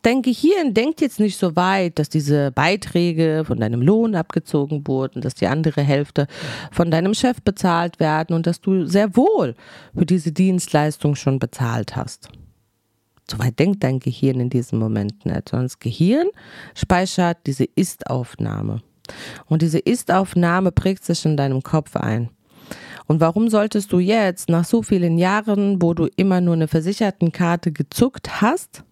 Dein 0.03 0.23
Gehirn 0.23 0.75
denkt 0.75 1.01
jetzt 1.01 1.21
nicht 1.21 1.39
so 1.39 1.55
weit, 1.55 1.99
dass 1.99 2.09
diese 2.09 2.51
Beiträge 2.51 3.45
von 3.47 3.61
deinem 3.61 3.83
Lohn 3.83 4.17
abgezogen 4.17 4.87
wurden, 4.89 5.21
dass 5.21 5.35
die 5.35 5.47
andere 5.47 5.81
Hälfte 5.83 6.27
von 6.73 6.91
deinem 6.91 7.15
Chef 7.15 7.41
bezahlt 7.41 8.01
werden 8.01 8.35
und 8.35 8.49
dass 8.49 8.61
du 8.61 8.85
sehr 8.87 9.17
wohl 9.17 9.55
für 9.97 10.05
diese 10.05 10.33
Dienstleistung 10.33 11.15
schon 11.15 11.39
bezahlt 11.39 11.95
hast. 11.95 12.31
Soweit 13.31 13.61
denkt 13.61 13.85
dein 13.85 14.01
Gehirn 14.01 14.41
in 14.41 14.51
diesem 14.51 14.81
Moment 14.81 15.25
nicht, 15.25 15.49
sondern 15.49 15.67
das 15.67 15.79
Gehirn 15.79 16.27
speichert 16.75 17.39
diese 17.47 17.65
Ist-Aufnahme. 17.65 18.83
Und 19.47 19.63
diese 19.63 19.79
Ist-Aufnahme 19.79 20.73
prägt 20.73 21.05
sich 21.05 21.25
in 21.25 21.37
deinem 21.37 21.63
Kopf 21.63 21.97
ein. 21.97 22.31
Und 23.07 23.21
warum 23.21 23.49
solltest 23.49 23.93
du 23.93 23.99
jetzt, 23.99 24.49
nach 24.49 24.65
so 24.65 24.83
vielen 24.83 25.19
Jahren, 25.19 25.83
wo 25.83 25.95
du 25.95 26.09
immer 26.17 26.41
nur 26.41 26.55
eine 26.55 26.69
Versichertenkarte 26.69 27.73
gezuckt 27.73 28.41
hast, 28.41 28.85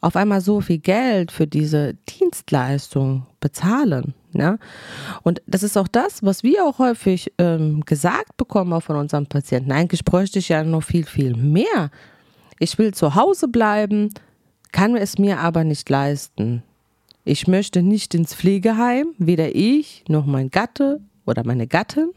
auf 0.00 0.16
einmal 0.16 0.40
so 0.40 0.60
viel 0.60 0.78
Geld 0.78 1.32
für 1.32 1.46
diese 1.46 1.94
Dienstleistung 2.08 3.26
bezahlen? 3.40 4.14
Ja? 4.32 4.58
Und 5.22 5.42
das 5.46 5.62
ist 5.62 5.76
auch 5.76 5.88
das, 5.88 6.22
was 6.22 6.42
wir 6.42 6.64
auch 6.64 6.78
häufig 6.78 7.32
ähm, 7.38 7.80
gesagt 7.84 8.36
bekommen, 8.36 8.72
auch 8.72 8.82
von 8.82 8.96
unseren 8.96 9.26
Patienten. 9.26 9.72
Eigentlich 9.72 10.04
bräuchte 10.04 10.38
ich 10.38 10.48
ja 10.50 10.62
noch 10.62 10.82
viel, 10.82 11.04
viel 11.04 11.34
mehr. 11.34 11.90
Ich 12.58 12.78
will 12.78 12.92
zu 12.92 13.14
Hause 13.14 13.48
bleiben, 13.48 14.10
kann 14.72 14.96
es 14.96 15.18
mir 15.18 15.40
aber 15.40 15.64
nicht 15.64 15.88
leisten. 15.88 16.62
Ich 17.30 17.46
möchte 17.46 17.80
nicht 17.80 18.12
ins 18.16 18.34
Pflegeheim, 18.34 19.14
weder 19.18 19.54
ich 19.54 20.02
noch 20.08 20.26
mein 20.26 20.50
Gatte 20.50 21.00
oder 21.26 21.46
meine 21.46 21.68
Gattin, 21.68 22.10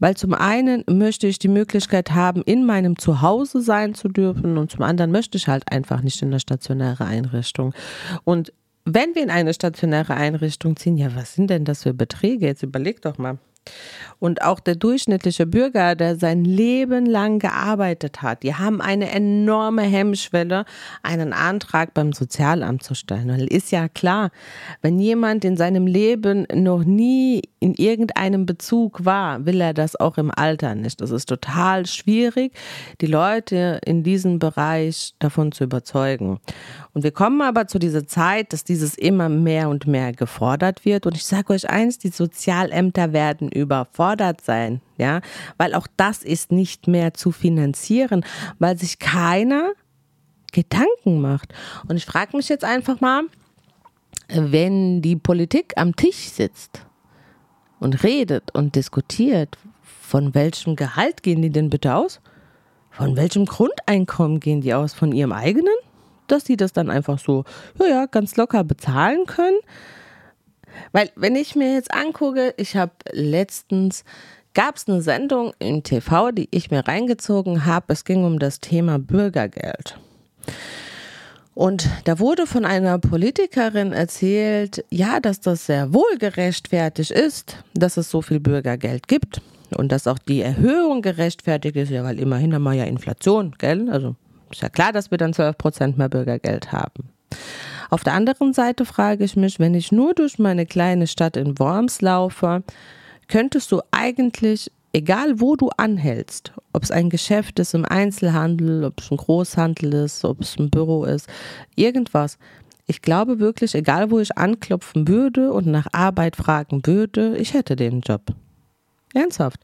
weil 0.00 0.16
zum 0.16 0.34
einen 0.34 0.82
möchte 0.90 1.28
ich 1.28 1.38
die 1.38 1.46
Möglichkeit 1.46 2.10
haben, 2.10 2.42
in 2.42 2.66
meinem 2.66 2.98
Zuhause 2.98 3.62
sein 3.62 3.94
zu 3.94 4.08
dürfen 4.08 4.58
und 4.58 4.72
zum 4.72 4.82
anderen 4.82 5.12
möchte 5.12 5.38
ich 5.38 5.46
halt 5.46 5.70
einfach 5.70 6.02
nicht 6.02 6.20
in 6.20 6.30
eine 6.30 6.40
stationäre 6.40 7.04
Einrichtung. 7.04 7.74
Und 8.24 8.52
wenn 8.84 9.14
wir 9.14 9.22
in 9.22 9.30
eine 9.30 9.54
stationäre 9.54 10.14
Einrichtung 10.14 10.74
ziehen, 10.74 10.96
ja, 10.96 11.14
was 11.14 11.34
sind 11.34 11.48
denn 11.48 11.64
das 11.64 11.84
für 11.84 11.94
Beträge? 11.94 12.46
Jetzt 12.46 12.64
überleg 12.64 13.02
doch 13.02 13.18
mal. 13.18 13.38
Und 14.18 14.42
auch 14.42 14.60
der 14.60 14.76
durchschnittliche 14.76 15.46
Bürger, 15.46 15.96
der 15.96 16.16
sein 16.16 16.44
Leben 16.44 17.06
lang 17.06 17.40
gearbeitet 17.40 18.22
hat, 18.22 18.44
die 18.44 18.54
haben 18.54 18.80
eine 18.80 19.10
enorme 19.10 19.82
Hemmschwelle, 19.82 20.64
einen 21.02 21.32
Antrag 21.32 21.92
beim 21.92 22.12
Sozialamt 22.12 22.84
zu 22.84 22.94
stellen. 22.94 23.28
Weil 23.28 23.46
ist 23.46 23.72
ja 23.72 23.88
klar, 23.88 24.30
wenn 24.80 24.98
jemand 24.98 25.44
in 25.44 25.56
seinem 25.56 25.86
Leben 25.86 26.46
noch 26.54 26.84
nie 26.84 27.42
in 27.58 27.74
irgendeinem 27.74 28.46
Bezug 28.46 29.04
war, 29.04 29.46
will 29.46 29.60
er 29.60 29.74
das 29.74 29.96
auch 29.96 30.18
im 30.18 30.30
Alter 30.30 30.74
nicht. 30.74 31.00
Das 31.00 31.10
ist 31.10 31.28
total 31.28 31.86
schwierig, 31.86 32.52
die 33.00 33.06
Leute 33.06 33.80
in 33.84 34.02
diesem 34.02 34.38
Bereich 34.38 35.14
davon 35.18 35.52
zu 35.52 35.64
überzeugen. 35.64 36.40
Und 36.94 37.04
wir 37.04 37.12
kommen 37.12 37.40
aber 37.40 37.66
zu 37.68 37.78
dieser 37.78 38.06
Zeit, 38.06 38.52
dass 38.52 38.64
dieses 38.64 38.96
immer 38.96 39.28
mehr 39.28 39.68
und 39.68 39.86
mehr 39.86 40.12
gefordert 40.12 40.84
wird. 40.84 41.06
Und 41.06 41.16
ich 41.16 41.24
sage 41.24 41.52
euch 41.52 41.68
eins, 41.70 41.98
die 41.98 42.10
Sozialämter 42.10 43.12
werden 43.12 43.48
überfordert 43.52 44.40
sein, 44.40 44.80
ja, 44.96 45.20
weil 45.58 45.74
auch 45.74 45.86
das 45.96 46.22
ist 46.22 46.52
nicht 46.52 46.88
mehr 46.88 47.14
zu 47.14 47.30
finanzieren, 47.30 48.24
weil 48.58 48.78
sich 48.78 48.98
keiner 48.98 49.72
Gedanken 50.52 51.20
macht. 51.20 51.52
Und 51.88 51.96
ich 51.96 52.04
frage 52.04 52.36
mich 52.36 52.48
jetzt 52.48 52.64
einfach 52.64 53.00
mal, 53.00 53.22
wenn 54.28 55.02
die 55.02 55.16
Politik 55.16 55.72
am 55.76 55.96
Tisch 55.96 56.28
sitzt 56.28 56.86
und 57.80 58.02
redet 58.02 58.54
und 58.54 58.76
diskutiert, 58.76 59.58
von 59.82 60.34
welchem 60.34 60.76
Gehalt 60.76 61.22
gehen 61.22 61.42
die 61.42 61.50
denn 61.50 61.70
bitte 61.70 61.94
aus? 61.94 62.20
Von 62.90 63.16
welchem 63.16 63.46
Grundeinkommen 63.46 64.40
gehen 64.40 64.60
die 64.60 64.74
aus? 64.74 64.92
Von 64.92 65.12
ihrem 65.12 65.32
eigenen? 65.32 65.74
Dass 66.26 66.44
sie 66.44 66.56
das 66.56 66.72
dann 66.72 66.90
einfach 66.90 67.18
so, 67.18 67.44
ja, 67.80 67.86
ja, 67.86 68.06
ganz 68.06 68.36
locker 68.36 68.62
bezahlen 68.62 69.24
können? 69.26 69.58
Weil 70.92 71.10
wenn 71.16 71.36
ich 71.36 71.56
mir 71.56 71.74
jetzt 71.74 71.92
angucke, 71.92 72.54
ich 72.56 72.76
habe 72.76 72.92
letztens, 73.12 74.04
gab 74.54 74.76
es 74.76 74.88
eine 74.88 75.02
Sendung 75.02 75.52
im 75.58 75.82
TV, 75.82 76.30
die 76.30 76.48
ich 76.50 76.70
mir 76.70 76.86
reingezogen 76.86 77.64
habe. 77.64 77.92
Es 77.92 78.04
ging 78.04 78.24
um 78.24 78.38
das 78.38 78.60
Thema 78.60 78.98
Bürgergeld. 78.98 79.98
Und 81.54 81.88
da 82.04 82.18
wurde 82.18 82.46
von 82.46 82.64
einer 82.64 82.98
Politikerin 82.98 83.92
erzählt, 83.92 84.84
ja, 84.88 85.20
dass 85.20 85.40
das 85.40 85.66
sehr 85.66 85.92
wohl 85.92 86.16
gerechtfertigt 86.18 87.10
ist, 87.10 87.58
dass 87.74 87.98
es 87.98 88.10
so 88.10 88.22
viel 88.22 88.40
Bürgergeld 88.40 89.06
gibt 89.06 89.42
und 89.76 89.92
dass 89.92 90.06
auch 90.06 90.18
die 90.18 90.40
Erhöhung 90.40 91.02
gerechtfertigt 91.02 91.76
ist, 91.76 91.90
ja, 91.90 92.04
weil 92.04 92.18
immerhin 92.18 92.54
haben 92.54 92.62
wir 92.62 92.72
ja 92.72 92.84
Inflation, 92.84 93.54
gell? 93.58 93.90
Also 93.90 94.16
ist 94.50 94.62
ja 94.62 94.70
klar, 94.70 94.92
dass 94.92 95.10
wir 95.10 95.18
dann 95.18 95.34
12 95.34 95.58
Prozent 95.58 95.98
mehr 95.98 96.08
Bürgergeld 96.08 96.72
haben. 96.72 97.10
Auf 97.92 98.04
der 98.04 98.14
anderen 98.14 98.54
Seite 98.54 98.86
frage 98.86 99.22
ich 99.22 99.36
mich, 99.36 99.60
wenn 99.60 99.74
ich 99.74 99.92
nur 99.92 100.14
durch 100.14 100.38
meine 100.38 100.64
kleine 100.64 101.06
Stadt 101.06 101.36
in 101.36 101.58
Worms 101.58 102.00
laufe, 102.00 102.62
könntest 103.28 103.70
du 103.70 103.82
eigentlich, 103.90 104.72
egal 104.94 105.42
wo 105.42 105.56
du 105.56 105.68
anhältst, 105.76 106.54
ob 106.72 106.84
es 106.84 106.90
ein 106.90 107.10
Geschäft 107.10 107.58
ist 107.58 107.74
im 107.74 107.84
Einzelhandel, 107.84 108.84
ob 108.84 108.98
es 108.98 109.10
ein 109.10 109.18
Großhandel 109.18 109.92
ist, 109.92 110.24
ob 110.24 110.40
es 110.40 110.58
ein 110.58 110.70
Büro 110.70 111.04
ist, 111.04 111.28
irgendwas, 111.76 112.38
ich 112.86 113.02
glaube 113.02 113.40
wirklich, 113.40 113.74
egal 113.74 114.10
wo 114.10 114.20
ich 114.20 114.38
anklopfen 114.38 115.06
würde 115.06 115.52
und 115.52 115.66
nach 115.66 115.88
Arbeit 115.92 116.36
fragen 116.36 116.86
würde, 116.86 117.36
ich 117.36 117.52
hätte 117.52 117.76
den 117.76 118.00
Job. 118.00 118.22
Ernsthaft. 119.12 119.60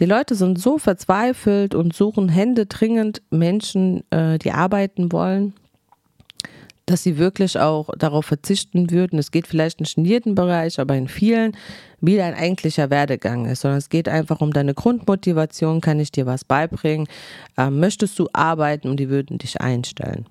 Die 0.00 0.06
Leute 0.06 0.34
sind 0.34 0.58
so 0.58 0.78
verzweifelt 0.78 1.76
und 1.76 1.94
suchen 1.94 2.28
Hände 2.28 2.66
dringend 2.66 3.22
Menschen, 3.30 4.02
äh, 4.10 4.40
die 4.40 4.50
arbeiten 4.50 5.12
wollen 5.12 5.54
dass 6.86 7.02
sie 7.02 7.18
wirklich 7.18 7.58
auch 7.58 7.90
darauf 7.96 8.26
verzichten 8.26 8.90
würden. 8.90 9.18
Es 9.18 9.30
geht 9.30 9.46
vielleicht 9.46 9.80
nicht 9.80 9.96
in 9.96 10.04
jedem 10.04 10.34
Bereich, 10.34 10.80
aber 10.80 10.96
in 10.96 11.08
vielen, 11.08 11.56
wie 12.00 12.16
dein 12.16 12.34
eigentlicher 12.34 12.90
Werdegang 12.90 13.46
ist, 13.46 13.60
sondern 13.60 13.78
es 13.78 13.88
geht 13.88 14.08
einfach 14.08 14.40
um 14.40 14.52
deine 14.52 14.74
Grundmotivation. 14.74 15.80
Kann 15.80 16.00
ich 16.00 16.10
dir 16.10 16.26
was 16.26 16.44
beibringen? 16.44 17.06
Ähm, 17.56 17.78
möchtest 17.78 18.18
du 18.18 18.28
arbeiten 18.32 18.88
und 18.88 18.98
die 18.98 19.08
würden 19.08 19.38
dich 19.38 19.60
einstellen? 19.60 20.26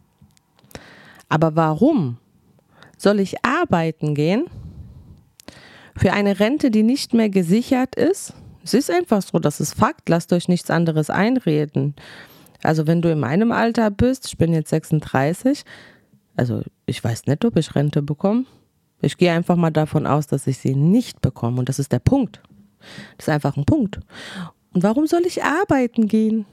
Aber 1.29 1.55
warum 1.55 2.17
soll 2.97 3.21
ich 3.21 3.43
arbeiten 3.45 4.13
gehen 4.13 4.45
für 5.95 6.11
eine 6.11 6.39
Rente, 6.39 6.71
die 6.71 6.83
nicht 6.83 7.13
mehr 7.13 7.29
gesichert 7.29 7.95
ist? 7.95 8.33
Es 8.63 8.73
ist 8.73 8.91
einfach 8.91 9.21
so, 9.21 9.39
das 9.39 9.59
ist 9.59 9.73
Fakt. 9.73 10.09
Lasst 10.09 10.33
euch 10.33 10.47
nichts 10.47 10.69
anderes 10.69 11.09
einreden. 11.09 11.95
Also 12.63 12.85
wenn 12.85 13.01
du 13.01 13.11
in 13.11 13.19
meinem 13.19 13.51
Alter 13.51 13.89
bist, 13.89 14.27
ich 14.27 14.37
bin 14.37 14.53
jetzt 14.53 14.69
36, 14.69 15.63
also 16.35 16.61
ich 16.85 17.03
weiß 17.03 17.27
nicht, 17.27 17.45
ob 17.45 17.57
ich 17.57 17.75
Rente 17.75 18.01
bekomme. 18.01 18.45
Ich 19.01 19.17
gehe 19.17 19.31
einfach 19.31 19.55
mal 19.55 19.71
davon 19.71 20.05
aus, 20.05 20.27
dass 20.27 20.47
ich 20.47 20.59
sie 20.59 20.75
nicht 20.75 21.21
bekomme. 21.21 21.59
Und 21.59 21.69
das 21.69 21.79
ist 21.79 21.91
der 21.91 21.99
Punkt. 21.99 22.41
Das 23.17 23.27
ist 23.27 23.29
einfach 23.29 23.57
ein 23.57 23.65
Punkt. 23.65 23.99
Und 24.73 24.83
warum 24.83 25.07
soll 25.07 25.25
ich 25.25 25.43
arbeiten 25.43 26.07
gehen, 26.07 26.45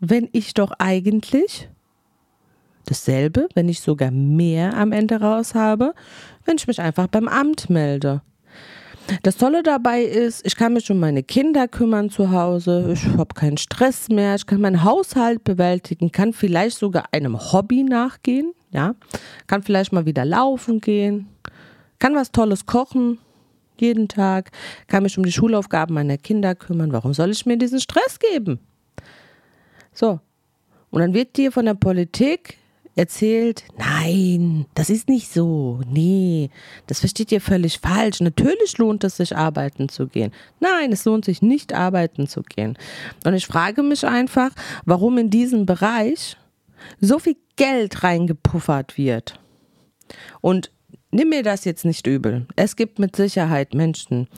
wenn 0.00 0.28
ich 0.32 0.54
doch 0.54 0.72
eigentlich 0.78 1.68
dasselbe, 2.86 3.48
wenn 3.54 3.68
ich 3.68 3.80
sogar 3.80 4.10
mehr 4.10 4.76
am 4.76 4.92
Ende 4.92 5.20
raus 5.20 5.54
habe, 5.54 5.94
wenn 6.44 6.56
ich 6.56 6.66
mich 6.66 6.80
einfach 6.80 7.06
beim 7.08 7.28
Amt 7.28 7.70
melde? 7.70 8.22
Das 9.22 9.36
Tolle 9.36 9.62
dabei 9.62 10.02
ist, 10.02 10.46
ich 10.46 10.56
kann 10.56 10.72
mich 10.72 10.90
um 10.90 10.98
meine 10.98 11.22
Kinder 11.22 11.68
kümmern 11.68 12.10
zu 12.10 12.30
Hause, 12.30 12.90
ich 12.92 13.04
habe 13.18 13.34
keinen 13.34 13.58
Stress 13.58 14.08
mehr, 14.08 14.34
ich 14.34 14.46
kann 14.46 14.60
meinen 14.60 14.82
Haushalt 14.82 15.44
bewältigen, 15.44 16.10
kann 16.10 16.32
vielleicht 16.32 16.78
sogar 16.78 17.04
einem 17.12 17.38
Hobby 17.52 17.82
nachgehen, 17.82 18.52
ja, 18.70 18.94
kann 19.46 19.62
vielleicht 19.62 19.92
mal 19.92 20.06
wieder 20.06 20.24
laufen 20.24 20.80
gehen, 20.80 21.28
kann 21.98 22.14
was 22.14 22.32
Tolles 22.32 22.66
kochen 22.66 23.18
jeden 23.80 24.08
Tag, 24.08 24.50
kann 24.86 25.02
mich 25.02 25.18
um 25.18 25.24
die 25.24 25.32
Schulaufgaben 25.32 25.94
meiner 25.94 26.18
Kinder 26.18 26.54
kümmern. 26.54 26.92
Warum 26.92 27.14
soll 27.14 27.30
ich 27.30 27.46
mir 27.46 27.56
diesen 27.56 27.80
Stress 27.80 28.18
geben? 28.18 28.60
So. 29.92 30.20
Und 30.90 31.00
dann 31.00 31.14
wird 31.14 31.36
dir 31.36 31.50
von 31.50 31.64
der 31.64 31.74
Politik 31.74 32.58
erzählt, 32.96 33.64
nein, 33.76 34.66
das 34.74 34.90
ist 34.90 35.08
nicht 35.08 35.32
so. 35.32 35.80
Nee, 35.88 36.50
das 36.86 37.00
versteht 37.00 37.32
ihr 37.32 37.40
völlig 37.40 37.78
falsch. 37.80 38.20
Natürlich 38.20 38.78
lohnt 38.78 39.04
es 39.04 39.16
sich, 39.16 39.36
arbeiten 39.36 39.88
zu 39.88 40.06
gehen. 40.06 40.32
Nein, 40.60 40.92
es 40.92 41.04
lohnt 41.04 41.24
sich 41.24 41.42
nicht, 41.42 41.72
arbeiten 41.72 42.28
zu 42.28 42.42
gehen. 42.42 42.78
Und 43.24 43.34
ich 43.34 43.46
frage 43.46 43.82
mich 43.82 44.06
einfach, 44.06 44.50
warum 44.84 45.18
in 45.18 45.30
diesem 45.30 45.66
Bereich 45.66 46.36
so 47.00 47.18
viel 47.18 47.36
Geld 47.56 48.02
reingepuffert 48.02 48.96
wird. 48.96 49.40
Und 50.40 50.70
nimm 51.10 51.30
mir 51.30 51.42
das 51.42 51.64
jetzt 51.64 51.84
nicht 51.84 52.06
übel. 52.06 52.46
Es 52.56 52.76
gibt 52.76 52.98
mit 52.98 53.16
Sicherheit 53.16 53.74
Menschen, 53.74 54.28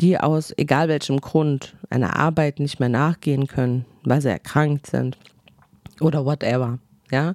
die 0.00 0.18
aus 0.18 0.52
egal 0.56 0.88
welchem 0.88 1.20
Grund 1.20 1.76
einer 1.90 2.16
Arbeit 2.16 2.58
nicht 2.58 2.80
mehr 2.80 2.88
nachgehen 2.88 3.46
können, 3.46 3.84
weil 4.02 4.20
sie 4.20 4.30
erkrankt 4.30 4.86
sind 4.86 5.18
oder 6.00 6.24
whatever. 6.24 6.78
Ja, 7.10 7.34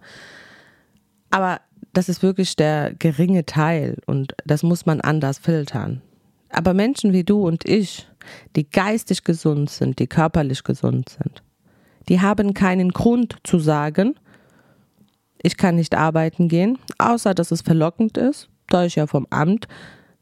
aber 1.30 1.62
das 1.94 2.10
ist 2.10 2.22
wirklich 2.22 2.56
der 2.56 2.94
geringe 2.98 3.46
Teil 3.46 3.98
und 4.06 4.36
das 4.46 4.64
muss 4.64 4.86
man 4.86 5.02
anders 5.02 5.40
filtern. 5.40 6.02
Aber 6.50 6.74
Menschen 6.74 7.14
wie 7.14 7.24
du 7.24 7.46
und 7.46 7.68
ich, 7.68 8.08
die 8.56 8.70
geistig 8.70 9.24
gesund 9.24 9.70
sind, 9.70 10.00
die 10.00 10.08
körperlich 10.08 10.64
gesund 10.64 11.10
sind, 11.10 11.44
die 12.08 12.22
haben 12.22 12.54
keinen 12.54 12.92
Grund 12.92 13.38
zu 13.44 13.60
sagen, 13.60 14.16
ich 15.42 15.58
kann 15.58 15.76
nicht 15.76 15.96
arbeiten 15.96 16.48
gehen, 16.48 16.78
außer 16.98 17.34
dass 17.34 17.52
es 17.52 17.62
verlockend 17.62 18.18
ist, 18.18 18.50
da 18.68 18.86
ich 18.86 18.96
ja 18.96 19.08
vom 19.08 19.28
Amt 19.30 19.68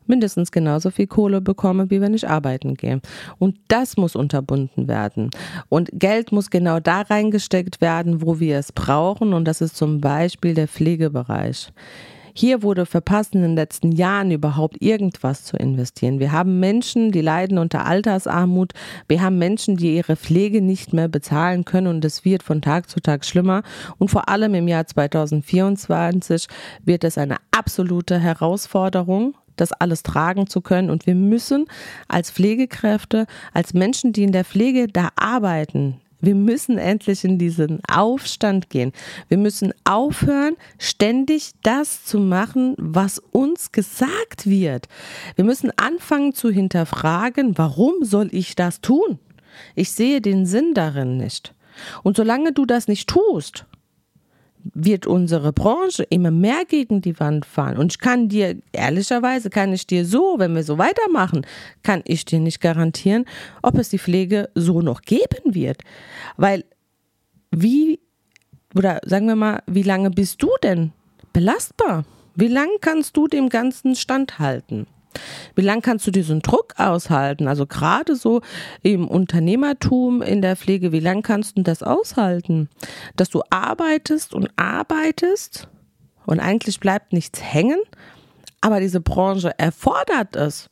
mindestens 0.07 0.51
genauso 0.51 0.91
viel 0.91 1.07
Kohle 1.07 1.41
bekomme, 1.41 1.89
wie 1.89 2.01
wenn 2.01 2.13
ich 2.13 2.27
arbeiten 2.27 2.75
gehe. 2.75 3.01
Und 3.39 3.57
das 3.67 3.97
muss 3.97 4.15
unterbunden 4.15 4.87
werden. 4.87 5.29
Und 5.69 5.89
Geld 5.93 6.31
muss 6.31 6.49
genau 6.49 6.79
da 6.79 7.01
reingesteckt 7.01 7.81
werden, 7.81 8.21
wo 8.21 8.39
wir 8.39 8.57
es 8.57 8.71
brauchen. 8.71 9.33
Und 9.33 9.45
das 9.45 9.61
ist 9.61 9.75
zum 9.77 10.01
Beispiel 10.01 10.53
der 10.53 10.67
Pflegebereich. 10.67 11.71
Hier 12.35 12.63
wurde 12.63 12.87
verpasst, 12.87 13.35
in 13.35 13.43
den 13.43 13.53
letzten 13.55 13.91
Jahren 13.91 14.31
überhaupt 14.31 14.81
irgendwas 14.81 15.43
zu 15.43 15.55
investieren. 15.55 16.19
Wir 16.19 16.31
haben 16.31 16.59
Menschen, 16.59 17.11
die 17.11 17.21
leiden 17.21 17.59
unter 17.59 17.85
Altersarmut. 17.85 18.73
Wir 19.07 19.21
haben 19.21 19.37
Menschen, 19.37 19.77
die 19.77 19.95
ihre 19.95 20.15
Pflege 20.15 20.59
nicht 20.59 20.93
mehr 20.93 21.07
bezahlen 21.07 21.63
können 21.63 21.87
und 21.87 22.03
es 22.03 22.25
wird 22.25 22.41
von 22.41 22.63
Tag 22.63 22.89
zu 22.89 22.99
Tag 23.01 23.23
schlimmer. 23.23 23.61
Und 23.99 24.09
vor 24.09 24.29
allem 24.29 24.55
im 24.55 24.67
Jahr 24.67 24.87
2024 24.87 26.47
wird 26.83 27.03
es 27.03 27.19
eine 27.19 27.37
absolute 27.51 28.17
Herausforderung, 28.17 29.35
das 29.55 29.71
alles 29.71 30.03
tragen 30.03 30.47
zu 30.47 30.61
können. 30.61 30.89
Und 30.89 31.05
wir 31.05 31.15
müssen 31.15 31.65
als 32.07 32.31
Pflegekräfte, 32.31 33.25
als 33.53 33.73
Menschen, 33.73 34.13
die 34.13 34.23
in 34.23 34.31
der 34.31 34.45
Pflege 34.45 34.87
da 34.87 35.09
arbeiten, 35.15 35.99
wir 36.23 36.35
müssen 36.35 36.77
endlich 36.77 37.25
in 37.25 37.37
diesen 37.37 37.81
Aufstand 37.91 38.69
gehen. 38.69 38.93
Wir 39.27 39.37
müssen 39.37 39.73
aufhören, 39.83 40.55
ständig 40.79 41.51
das 41.63 42.05
zu 42.05 42.17
machen, 42.17 42.75
was 42.77 43.19
uns 43.19 43.73
gesagt 43.73 44.47
wird. 44.47 44.87
Wir 45.35 45.43
müssen 45.43 45.69
anfangen 45.75 46.33
zu 46.33 46.49
hinterfragen, 46.49 47.57
warum 47.57 48.05
soll 48.05 48.29
ich 48.31 48.55
das 48.55 48.79
tun? 48.79 49.19
Ich 49.75 49.91
sehe 49.91 50.21
den 50.21 50.45
Sinn 50.45 50.73
darin 50.73 51.17
nicht. 51.17 51.53
Und 52.03 52.15
solange 52.15 52.53
du 52.53 52.65
das 52.65 52.87
nicht 52.87 53.09
tust, 53.09 53.65
wird 54.73 55.05
unsere 55.07 55.51
Branche 55.51 56.03
immer 56.03 56.31
mehr 56.31 56.63
gegen 56.67 57.01
die 57.01 57.19
Wand 57.19 57.45
fahren. 57.45 57.77
Und 57.77 57.93
ich 57.93 57.99
kann 57.99 58.29
dir, 58.29 58.57
ehrlicherweise, 58.71 59.49
kann 59.49 59.73
ich 59.73 59.85
dir 59.85 60.05
so, 60.05 60.35
wenn 60.37 60.55
wir 60.55 60.63
so 60.63 60.77
weitermachen, 60.77 61.45
kann 61.83 62.01
ich 62.05 62.25
dir 62.25 62.39
nicht 62.39 62.61
garantieren, 62.61 63.25
ob 63.61 63.77
es 63.77 63.89
die 63.89 63.99
Pflege 63.99 64.49
so 64.55 64.81
noch 64.81 65.01
geben 65.01 65.53
wird. 65.53 65.81
Weil, 66.37 66.63
wie, 67.51 67.99
oder 68.75 69.01
sagen 69.05 69.27
wir 69.27 69.35
mal, 69.35 69.63
wie 69.67 69.83
lange 69.83 70.09
bist 70.09 70.41
du 70.41 70.49
denn 70.63 70.91
belastbar? 71.33 72.05
Wie 72.35 72.47
lange 72.47 72.77
kannst 72.81 73.17
du 73.17 73.27
dem 73.27 73.49
Ganzen 73.49 73.95
standhalten? 73.95 74.87
Wie 75.55 75.61
lange 75.61 75.81
kannst 75.81 76.07
du 76.07 76.11
diesen 76.11 76.41
Druck 76.41 76.73
aushalten? 76.77 77.47
Also 77.47 77.65
gerade 77.65 78.15
so 78.15 78.41
im 78.81 79.07
Unternehmertum, 79.07 80.21
in 80.21 80.41
der 80.41 80.55
Pflege, 80.55 80.91
wie 80.91 80.99
lange 80.99 81.21
kannst 81.21 81.57
du 81.57 81.63
das 81.63 81.83
aushalten? 81.83 82.69
Dass 83.15 83.29
du 83.29 83.41
arbeitest 83.49 84.33
und 84.33 84.49
arbeitest 84.55 85.67
und 86.25 86.39
eigentlich 86.39 86.79
bleibt 86.79 87.13
nichts 87.13 87.41
hängen, 87.41 87.79
aber 88.61 88.79
diese 88.79 89.01
Branche 89.01 89.57
erfordert 89.59 90.35
es 90.35 90.69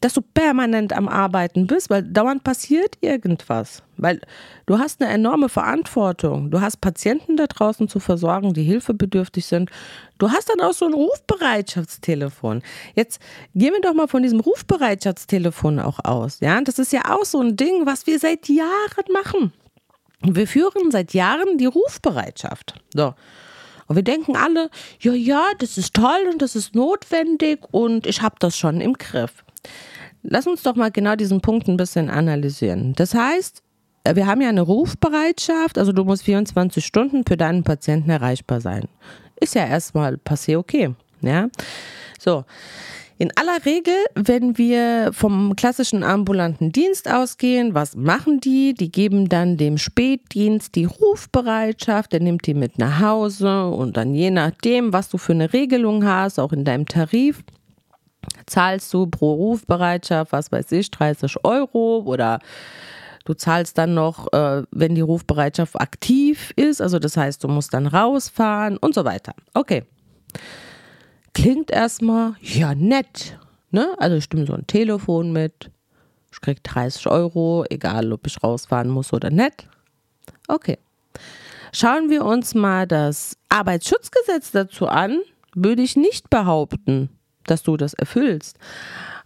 dass 0.00 0.14
du 0.14 0.22
permanent 0.22 0.94
am 0.94 1.08
Arbeiten 1.08 1.66
bist, 1.66 1.90
weil 1.90 2.02
dauernd 2.02 2.42
passiert 2.42 2.96
irgendwas. 3.02 3.82
Weil 3.98 4.20
du 4.64 4.78
hast 4.78 5.02
eine 5.02 5.12
enorme 5.12 5.50
Verantwortung. 5.50 6.50
Du 6.50 6.62
hast 6.62 6.80
Patienten 6.80 7.36
da 7.36 7.46
draußen 7.46 7.86
zu 7.86 8.00
versorgen, 8.00 8.54
die 8.54 8.62
hilfebedürftig 8.62 9.44
sind. 9.44 9.70
Du 10.18 10.30
hast 10.30 10.48
dann 10.48 10.60
auch 10.60 10.72
so 10.72 10.86
ein 10.86 10.94
Rufbereitschaftstelefon. 10.94 12.62
Jetzt 12.94 13.20
gehen 13.54 13.74
wir 13.74 13.80
doch 13.82 13.92
mal 13.92 14.08
von 14.08 14.22
diesem 14.22 14.40
Rufbereitschaftstelefon 14.40 15.78
auch 15.78 15.98
aus. 16.02 16.40
Ja, 16.40 16.58
das 16.62 16.78
ist 16.78 16.92
ja 16.92 17.14
auch 17.14 17.26
so 17.26 17.40
ein 17.40 17.56
Ding, 17.56 17.84
was 17.84 18.06
wir 18.06 18.18
seit 18.18 18.48
Jahren 18.48 19.12
machen. 19.12 19.52
Wir 20.22 20.46
führen 20.46 20.90
seit 20.90 21.12
Jahren 21.12 21.58
die 21.58 21.66
Rufbereitschaft. 21.66 22.74
So. 22.94 23.14
Und 23.86 23.96
wir 23.96 24.02
denken 24.02 24.36
alle, 24.36 24.70
ja, 25.00 25.12
ja, 25.12 25.46
das 25.58 25.76
ist 25.76 25.94
toll 25.94 26.28
und 26.30 26.40
das 26.40 26.56
ist 26.56 26.74
notwendig 26.74 27.60
und 27.70 28.06
ich 28.06 28.22
habe 28.22 28.36
das 28.38 28.56
schon 28.56 28.80
im 28.80 28.94
Griff. 28.94 29.44
Lass 30.22 30.46
uns 30.46 30.62
doch 30.62 30.76
mal 30.76 30.90
genau 30.90 31.16
diesen 31.16 31.40
Punkt 31.40 31.68
ein 31.68 31.76
bisschen 31.76 32.10
analysieren. 32.10 32.94
Das 32.94 33.14
heißt, 33.14 33.62
wir 34.14 34.26
haben 34.26 34.40
ja 34.40 34.48
eine 34.48 34.62
Rufbereitschaft, 34.62 35.78
also 35.78 35.92
du 35.92 36.04
musst 36.04 36.24
24 36.24 36.84
Stunden 36.84 37.24
für 37.26 37.36
deinen 37.36 37.64
Patienten 37.64 38.10
erreichbar 38.10 38.60
sein. 38.60 38.88
Ist 39.40 39.54
ja 39.54 39.66
erstmal 39.66 40.14
passé 40.14 40.56
okay. 40.56 40.94
Ja? 41.22 41.48
So. 42.18 42.44
In 43.18 43.30
aller 43.36 43.66
Regel, 43.66 43.92
wenn 44.14 44.56
wir 44.56 45.10
vom 45.12 45.54
klassischen 45.54 46.02
ambulanten 46.02 46.72
Dienst 46.72 47.06
ausgehen, 47.10 47.74
was 47.74 47.94
machen 47.94 48.40
die? 48.40 48.72
Die 48.72 48.90
geben 48.90 49.28
dann 49.28 49.58
dem 49.58 49.76
Spätdienst 49.76 50.74
die 50.74 50.86
Rufbereitschaft, 50.86 52.12
der 52.12 52.20
nimmt 52.20 52.46
die 52.46 52.54
mit 52.54 52.78
nach 52.78 53.00
Hause 53.00 53.66
und 53.66 53.98
dann 53.98 54.14
je 54.14 54.30
nachdem, 54.30 54.94
was 54.94 55.10
du 55.10 55.18
für 55.18 55.32
eine 55.32 55.52
Regelung 55.52 56.02
hast, 56.06 56.38
auch 56.38 56.54
in 56.54 56.64
deinem 56.64 56.86
Tarif, 56.86 57.42
zahlst 58.46 58.92
du 58.92 59.06
pro 59.06 59.34
Rufbereitschaft, 59.34 60.32
was 60.32 60.50
weiß 60.52 60.72
ich, 60.72 60.90
30 60.90 61.44
Euro 61.44 62.02
oder 62.04 62.40
du 63.24 63.34
zahlst 63.34 63.78
dann 63.78 63.94
noch, 63.94 64.32
äh, 64.32 64.62
wenn 64.70 64.94
die 64.94 65.00
Rufbereitschaft 65.00 65.80
aktiv 65.80 66.52
ist, 66.56 66.80
also 66.80 66.98
das 66.98 67.16
heißt, 67.16 67.42
du 67.44 67.48
musst 67.48 67.74
dann 67.74 67.86
rausfahren 67.86 68.76
und 68.76 68.94
so 68.94 69.04
weiter. 69.04 69.34
Okay. 69.54 69.84
Klingt 71.32 71.70
erstmal, 71.70 72.34
ja, 72.40 72.74
nett. 72.74 73.38
Ne? 73.70 73.94
Also 73.98 74.16
ich 74.16 74.24
stimme 74.24 74.46
so 74.46 74.54
ein 74.54 74.66
Telefon 74.66 75.32
mit. 75.32 75.70
Ich 76.32 76.40
krieg 76.40 76.62
30 76.62 77.06
Euro, 77.08 77.64
egal 77.70 78.12
ob 78.12 78.26
ich 78.26 78.42
rausfahren 78.42 78.88
muss 78.88 79.12
oder 79.12 79.30
nicht. 79.30 79.68
Okay. 80.48 80.78
Schauen 81.72 82.10
wir 82.10 82.24
uns 82.24 82.54
mal 82.54 82.86
das 82.86 83.36
Arbeitsschutzgesetz 83.48 84.50
dazu 84.50 84.88
an, 84.88 85.20
würde 85.54 85.82
ich 85.82 85.96
nicht 85.96 86.30
behaupten, 86.30 87.10
dass 87.46 87.62
du 87.62 87.76
das 87.76 87.94
erfüllst. 87.94 88.58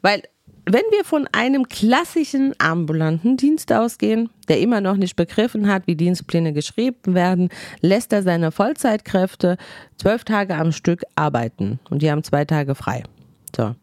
Weil 0.02 0.22
wenn 0.66 0.82
wir 0.90 1.04
von 1.04 1.28
einem 1.32 1.68
klassischen 1.68 2.54
ambulanten 2.58 3.36
Dienst 3.36 3.72
ausgehen, 3.72 4.30
der 4.48 4.60
immer 4.60 4.80
noch 4.80 4.96
nicht 4.96 5.14
begriffen 5.14 5.68
hat, 5.68 5.86
wie 5.86 5.94
Dienstpläne 5.94 6.52
geschrieben 6.52 7.14
werden, 7.14 7.50
lässt 7.80 8.12
er 8.12 8.22
seine 8.22 8.50
Vollzeitkräfte 8.50 9.58
zwölf 9.98 10.24
Tage 10.24 10.54
am 10.54 10.72
Stück 10.72 11.02
arbeiten 11.16 11.80
und 11.90 12.00
die 12.00 12.10
haben 12.10 12.24
zwei 12.24 12.44
Tage 12.46 12.74
frei. 12.74 13.02
So. 13.54 13.74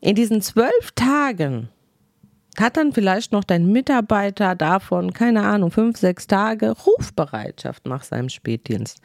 In 0.00 0.14
diesen 0.14 0.40
zwölf 0.40 0.92
Tagen 0.94 1.68
hat 2.58 2.76
dann 2.76 2.92
vielleicht 2.92 3.32
noch 3.32 3.44
dein 3.44 3.66
Mitarbeiter 3.66 4.54
davon, 4.54 5.12
keine 5.12 5.42
Ahnung, 5.42 5.70
fünf, 5.70 5.96
sechs 5.96 6.26
Tage 6.26 6.70
Rufbereitschaft 6.70 7.86
nach 7.86 8.02
seinem 8.02 8.28
Spätdienst. 8.28 9.00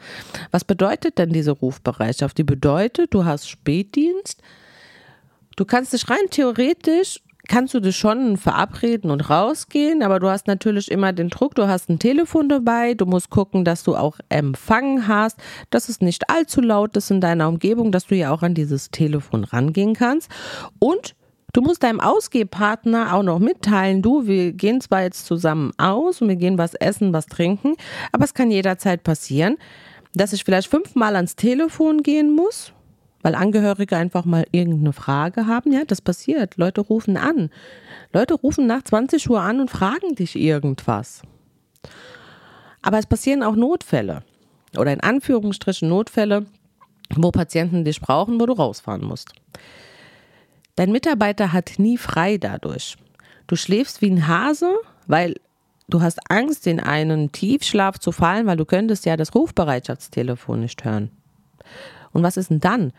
Was 0.50 0.64
bedeutet 0.64 1.18
denn 1.18 1.32
diese 1.32 1.52
Rufbereitschaft? 1.52 2.36
Die 2.38 2.44
bedeutet, 2.44 3.14
du 3.14 3.24
hast 3.24 3.48
Spätdienst, 3.48 4.42
du 5.56 5.64
kannst 5.64 5.92
dich 5.92 6.08
rein 6.10 6.28
theoretisch 6.30 7.20
kannst 7.48 7.74
du 7.74 7.80
dich 7.80 7.96
schon 7.96 8.36
verabreden 8.36 9.10
und 9.10 9.28
rausgehen, 9.28 10.02
aber 10.02 10.20
du 10.20 10.28
hast 10.28 10.46
natürlich 10.46 10.90
immer 10.90 11.12
den 11.12 11.30
Druck, 11.30 11.54
du 11.54 11.66
hast 11.66 11.88
ein 11.88 11.98
Telefon 11.98 12.48
dabei, 12.48 12.94
du 12.94 13.06
musst 13.06 13.30
gucken, 13.30 13.64
dass 13.64 13.82
du 13.82 13.96
auch 13.96 14.18
Empfang 14.28 15.08
hast, 15.08 15.38
dass 15.70 15.88
es 15.88 16.00
nicht 16.00 16.30
allzu 16.30 16.60
laut 16.60 16.96
ist 16.96 17.10
in 17.10 17.20
deiner 17.20 17.48
Umgebung, 17.48 17.90
dass 17.90 18.06
du 18.06 18.14
ja 18.14 18.30
auch 18.30 18.42
an 18.42 18.54
dieses 18.54 18.90
Telefon 18.90 19.44
rangehen 19.44 19.94
kannst 19.94 20.30
und 20.78 21.16
Du 21.54 21.62
musst 21.62 21.82
deinem 21.82 22.00
Ausgehpartner 22.00 23.14
auch 23.14 23.22
noch 23.22 23.38
mitteilen, 23.38 24.02
du, 24.02 24.26
wir 24.26 24.52
gehen 24.52 24.82
zwar 24.82 25.02
jetzt 25.02 25.24
zusammen 25.24 25.72
aus 25.78 26.20
und 26.20 26.28
wir 26.28 26.36
gehen 26.36 26.58
was 26.58 26.74
essen, 26.74 27.14
was 27.14 27.26
trinken, 27.26 27.74
aber 28.12 28.24
es 28.24 28.34
kann 28.34 28.50
jederzeit 28.50 29.02
passieren, 29.02 29.56
dass 30.14 30.34
ich 30.34 30.44
vielleicht 30.44 30.68
fünfmal 30.68 31.16
ans 31.16 31.36
Telefon 31.36 32.02
gehen 32.02 32.34
muss, 32.34 32.72
weil 33.22 33.34
Angehörige 33.34 33.96
einfach 33.96 34.26
mal 34.26 34.44
irgendeine 34.52 34.92
Frage 34.92 35.46
haben. 35.46 35.72
Ja, 35.72 35.84
das 35.86 36.02
passiert. 36.02 36.56
Leute 36.56 36.82
rufen 36.82 37.16
an. 37.16 37.50
Leute 38.12 38.34
rufen 38.34 38.66
nach 38.66 38.82
20 38.82 39.28
Uhr 39.30 39.40
an 39.40 39.60
und 39.60 39.70
fragen 39.70 40.14
dich 40.14 40.36
irgendwas. 40.36 41.22
Aber 42.82 42.98
es 42.98 43.06
passieren 43.06 43.42
auch 43.42 43.56
Notfälle 43.56 44.22
oder 44.76 44.92
in 44.92 45.00
Anführungsstrichen 45.00 45.88
Notfälle, 45.88 46.46
wo 47.14 47.30
Patienten 47.30 47.84
dich 47.84 48.00
brauchen, 48.00 48.38
wo 48.40 48.46
du 48.46 48.52
rausfahren 48.52 49.04
musst. 49.04 49.32
Dein 50.78 50.92
Mitarbeiter 50.92 51.52
hat 51.52 51.72
nie 51.78 51.98
frei 51.98 52.38
dadurch. 52.38 52.96
Du 53.48 53.56
schläfst 53.56 54.00
wie 54.00 54.12
ein 54.12 54.28
Hase, 54.28 54.76
weil 55.08 55.34
du 55.88 56.02
hast 56.02 56.30
Angst, 56.30 56.68
in 56.68 56.78
einen 56.78 57.32
Tiefschlaf 57.32 57.98
zu 57.98 58.12
fallen, 58.12 58.46
weil 58.46 58.56
du 58.56 58.64
könntest 58.64 59.04
ja 59.04 59.16
das 59.16 59.34
Rufbereitschaftstelefon 59.34 60.60
nicht 60.60 60.84
hören. 60.84 61.10
Und 62.12 62.22
was 62.22 62.36
ist 62.36 62.50
denn 62.50 62.60
dann? 62.60 62.92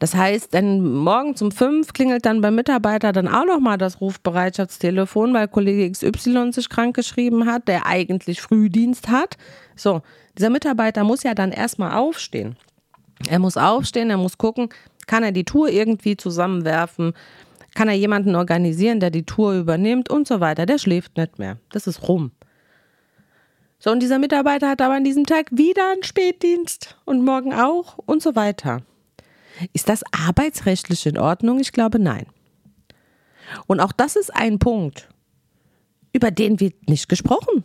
Das 0.00 0.16
heißt, 0.16 0.52
dann 0.52 0.82
morgen 0.82 1.36
um 1.40 1.52
fünf 1.52 1.92
klingelt 1.92 2.26
dann 2.26 2.40
beim 2.40 2.56
Mitarbeiter 2.56 3.12
dann 3.12 3.28
auch 3.28 3.46
nochmal 3.46 3.78
das 3.78 4.00
Rufbereitschaftstelefon, 4.00 5.32
weil 5.32 5.46
Kollege 5.46 5.88
XY 5.88 6.52
sich 6.52 6.68
krank 6.68 6.96
geschrieben 6.96 7.46
hat, 7.46 7.68
der 7.68 7.86
eigentlich 7.86 8.40
Frühdienst 8.40 9.08
hat. 9.08 9.36
So, 9.76 10.02
dieser 10.36 10.50
Mitarbeiter 10.50 11.04
muss 11.04 11.22
ja 11.22 11.34
dann 11.34 11.52
erstmal 11.52 11.96
aufstehen. 11.96 12.56
Er 13.28 13.38
muss 13.38 13.56
aufstehen, 13.56 14.10
er 14.10 14.16
muss 14.16 14.36
gucken, 14.36 14.70
kann 15.10 15.24
er 15.24 15.32
die 15.32 15.44
Tour 15.44 15.68
irgendwie 15.68 16.16
zusammenwerfen? 16.16 17.14
Kann 17.74 17.88
er 17.88 17.96
jemanden 17.96 18.36
organisieren, 18.36 19.00
der 19.00 19.10
die 19.10 19.24
Tour 19.24 19.54
übernimmt 19.54 20.08
und 20.08 20.28
so 20.28 20.38
weiter? 20.38 20.66
Der 20.66 20.78
schläft 20.78 21.16
nicht 21.16 21.36
mehr. 21.40 21.58
Das 21.72 21.88
ist 21.88 22.06
rum. 22.06 22.30
So, 23.80 23.90
und 23.90 23.98
dieser 24.04 24.20
Mitarbeiter 24.20 24.68
hat 24.68 24.80
aber 24.80 24.94
an 24.94 25.02
diesem 25.02 25.26
Tag 25.26 25.46
wieder 25.50 25.90
einen 25.90 26.04
Spätdienst 26.04 26.96
und 27.06 27.24
morgen 27.24 27.52
auch 27.52 27.98
und 28.06 28.22
so 28.22 28.36
weiter. 28.36 28.82
Ist 29.72 29.88
das 29.88 30.04
arbeitsrechtlich 30.12 31.04
in 31.06 31.18
Ordnung? 31.18 31.58
Ich 31.58 31.72
glaube 31.72 31.98
nein. 31.98 32.26
Und 33.66 33.80
auch 33.80 33.90
das 33.90 34.14
ist 34.14 34.32
ein 34.32 34.60
Punkt, 34.60 35.08
über 36.12 36.30
den 36.30 36.60
wird 36.60 36.88
nicht 36.88 37.08
gesprochen. 37.08 37.64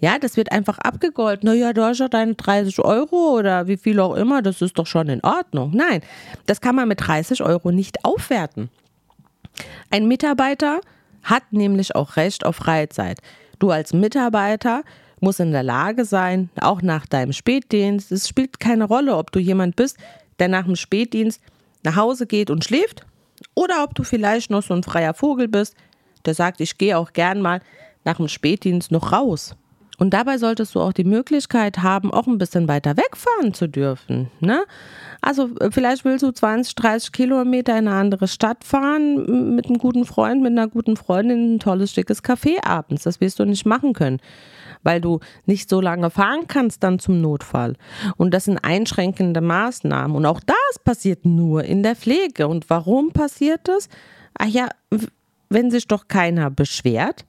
Ja, 0.00 0.18
das 0.18 0.36
wird 0.36 0.50
einfach 0.50 0.78
abgegolten. 0.78 1.48
Naja, 1.48 1.72
du 1.72 1.82
hast 1.82 1.98
ja 1.98 2.08
deine 2.08 2.34
30 2.34 2.78
Euro 2.80 3.36
oder 3.38 3.66
wie 3.66 3.76
viel 3.76 4.00
auch 4.00 4.14
immer, 4.14 4.40
das 4.40 4.62
ist 4.62 4.78
doch 4.78 4.86
schon 4.86 5.08
in 5.08 5.22
Ordnung. 5.22 5.72
Nein, 5.74 6.00
das 6.46 6.60
kann 6.60 6.74
man 6.74 6.88
mit 6.88 7.06
30 7.06 7.42
Euro 7.42 7.70
nicht 7.70 8.04
aufwerten. 8.04 8.70
Ein 9.90 10.08
Mitarbeiter 10.08 10.80
hat 11.22 11.52
nämlich 11.52 11.94
auch 11.94 12.16
Recht 12.16 12.46
auf 12.46 12.56
Freizeit. 12.56 13.18
Du 13.58 13.70
als 13.70 13.92
Mitarbeiter 13.92 14.82
musst 15.20 15.40
in 15.40 15.52
der 15.52 15.62
Lage 15.62 16.06
sein, 16.06 16.48
auch 16.60 16.80
nach 16.80 17.04
deinem 17.06 17.34
Spätdienst, 17.34 18.10
es 18.10 18.26
spielt 18.26 18.58
keine 18.58 18.84
Rolle, 18.84 19.16
ob 19.16 19.32
du 19.32 19.38
jemand 19.38 19.76
bist, 19.76 19.98
der 20.38 20.48
nach 20.48 20.64
dem 20.64 20.76
Spätdienst 20.76 21.42
nach 21.82 21.96
Hause 21.96 22.26
geht 22.26 22.48
und 22.48 22.64
schläft 22.64 23.04
oder 23.54 23.84
ob 23.84 23.94
du 23.94 24.02
vielleicht 24.02 24.50
noch 24.50 24.62
so 24.62 24.72
ein 24.72 24.82
freier 24.82 25.12
Vogel 25.12 25.48
bist, 25.48 25.74
der 26.24 26.34
sagt, 26.34 26.60
ich 26.62 26.78
gehe 26.78 26.96
auch 26.96 27.12
gern 27.12 27.42
mal 27.42 27.60
nach 28.04 28.16
dem 28.16 28.28
Spätdienst 28.28 28.90
noch 28.90 29.12
raus. 29.12 29.54
Und 30.00 30.14
dabei 30.14 30.38
solltest 30.38 30.74
du 30.74 30.80
auch 30.80 30.94
die 30.94 31.04
Möglichkeit 31.04 31.82
haben, 31.82 32.10
auch 32.10 32.26
ein 32.26 32.38
bisschen 32.38 32.68
weiter 32.68 32.96
wegfahren 32.96 33.52
zu 33.52 33.68
dürfen. 33.68 34.30
Ne? 34.40 34.64
Also 35.20 35.50
äh, 35.60 35.70
vielleicht 35.70 36.06
willst 36.06 36.22
du 36.22 36.32
20, 36.32 36.74
30 36.74 37.12
Kilometer 37.12 37.78
in 37.78 37.86
eine 37.86 37.96
andere 37.96 38.26
Stadt 38.26 38.64
fahren 38.64 39.54
mit 39.54 39.66
einem 39.66 39.76
guten 39.76 40.06
Freund, 40.06 40.42
mit 40.42 40.52
einer 40.52 40.68
guten 40.68 40.96
Freundin, 40.96 41.56
ein 41.56 41.60
tolles, 41.60 41.92
schickes 41.92 42.24
Café 42.24 42.64
abends. 42.64 43.02
Das 43.02 43.20
wirst 43.20 43.40
du 43.40 43.44
nicht 43.44 43.66
machen 43.66 43.92
können, 43.92 44.20
weil 44.82 45.02
du 45.02 45.20
nicht 45.44 45.68
so 45.68 45.82
lange 45.82 46.08
fahren 46.08 46.46
kannst 46.48 46.82
dann 46.82 46.98
zum 46.98 47.20
Notfall. 47.20 47.74
Und 48.16 48.32
das 48.32 48.46
sind 48.46 48.56
einschränkende 48.56 49.42
Maßnahmen. 49.42 50.16
Und 50.16 50.24
auch 50.24 50.40
das 50.40 50.78
passiert 50.82 51.26
nur 51.26 51.64
in 51.64 51.82
der 51.82 51.94
Pflege. 51.94 52.48
Und 52.48 52.70
warum 52.70 53.12
passiert 53.12 53.68
das? 53.68 53.90
Ach 54.38 54.46
ja, 54.46 54.70
wenn 55.50 55.70
sich 55.70 55.86
doch 55.86 56.08
keiner 56.08 56.48
beschwert, 56.48 57.26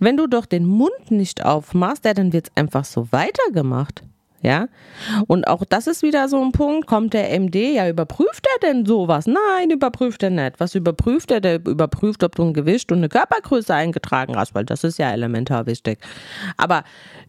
wenn 0.00 0.16
du 0.16 0.26
doch 0.26 0.46
den 0.46 0.66
Mund 0.66 1.10
nicht 1.10 1.44
aufmachst, 1.44 2.04
ja, 2.04 2.14
dann 2.14 2.32
wird 2.32 2.48
es 2.48 2.56
einfach 2.56 2.84
so 2.84 3.08
weitergemacht. 3.10 4.02
Ja, 4.42 4.66
und 5.28 5.46
auch 5.46 5.64
das 5.64 5.86
ist 5.86 6.02
wieder 6.02 6.28
so 6.28 6.42
ein 6.42 6.50
Punkt. 6.50 6.88
Kommt 6.88 7.14
der 7.14 7.30
MD, 7.38 7.74
ja, 7.76 7.88
überprüft 7.88 8.44
er 8.52 8.68
denn 8.68 8.84
sowas? 8.84 9.28
Nein, 9.28 9.70
überprüft 9.70 10.24
er 10.24 10.30
nicht. 10.30 10.58
Was 10.58 10.74
überprüft 10.74 11.30
er? 11.30 11.40
Der 11.40 11.64
überprüft, 11.64 12.24
ob 12.24 12.34
du 12.34 12.42
ein 12.42 12.52
Gewicht 12.52 12.90
und 12.90 12.98
eine 12.98 13.08
Körpergröße 13.08 13.72
eingetragen 13.72 14.36
hast, 14.36 14.52
weil 14.56 14.64
das 14.64 14.82
ist 14.82 14.98
ja 14.98 15.12
elementar 15.12 15.66
wichtig. 15.66 16.00
Aber 16.56 16.82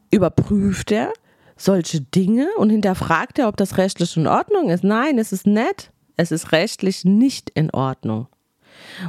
überprüft 0.09 0.91
er 0.91 1.13
solche 1.55 2.01
Dinge 2.01 2.47
und 2.57 2.71
hinterfragt 2.71 3.37
er, 3.37 3.47
ob 3.47 3.57
das 3.57 3.77
rechtlich 3.77 4.17
in 4.17 4.25
Ordnung 4.25 4.71
ist? 4.71 4.83
Nein, 4.83 5.19
es 5.19 5.31
ist 5.31 5.45
nett. 5.45 5.91
Es 6.17 6.31
ist 6.31 6.51
rechtlich 6.51 7.05
nicht 7.05 7.51
in 7.51 7.69
Ordnung. 7.71 8.27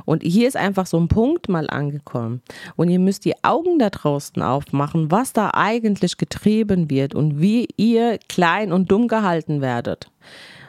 Und 0.04 0.22
hier 0.22 0.48
ist 0.48 0.56
einfach 0.56 0.86
so 0.86 0.98
ein 0.98 1.08
Punkt 1.08 1.48
mal 1.48 1.68
angekommen. 1.68 2.42
Und 2.76 2.88
ihr 2.88 2.98
müsst 2.98 3.24
die 3.24 3.42
Augen 3.44 3.78
da 3.78 3.90
draußen 3.90 4.42
aufmachen, 4.42 5.10
was 5.10 5.32
da 5.32 5.50
eigentlich 5.54 6.16
getrieben 6.16 6.90
wird 6.90 7.14
und 7.14 7.40
wie 7.40 7.68
ihr 7.76 8.18
klein 8.28 8.72
und 8.72 8.90
dumm 8.90 9.08
gehalten 9.08 9.60
werdet. 9.60 10.10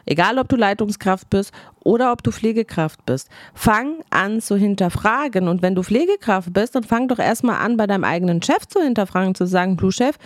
Egal, 0.06 0.38
ob 0.38 0.48
du 0.50 0.56
Leitungskraft 0.56 1.30
bist 1.30 1.52
oder 1.84 2.12
ob 2.12 2.22
du 2.22 2.32
Pflegekraft 2.32 3.06
bist. 3.06 3.30
Fang 3.54 4.04
an 4.12 4.40
zu 4.40 4.56
hinterfragen. 4.56 5.48
Und 5.48 5.62
wenn 5.62 5.74
du 5.74 5.82
Pflegekraft 5.82 6.54
bist, 6.54 6.76
dann 6.76 6.84
fang 6.84 7.08
doch 7.08 7.18
erstmal 7.18 7.58
an, 7.58 7.76
bei 7.76 7.88
deinem 7.88 8.04
eigenen 8.04 8.42
Chef 8.42 8.68
zu 8.68 8.80
hinterfragen, 8.82 9.34
zu 9.34 9.48
sagen, 9.48 9.78
du 9.78 9.90
Chef, 9.90 10.18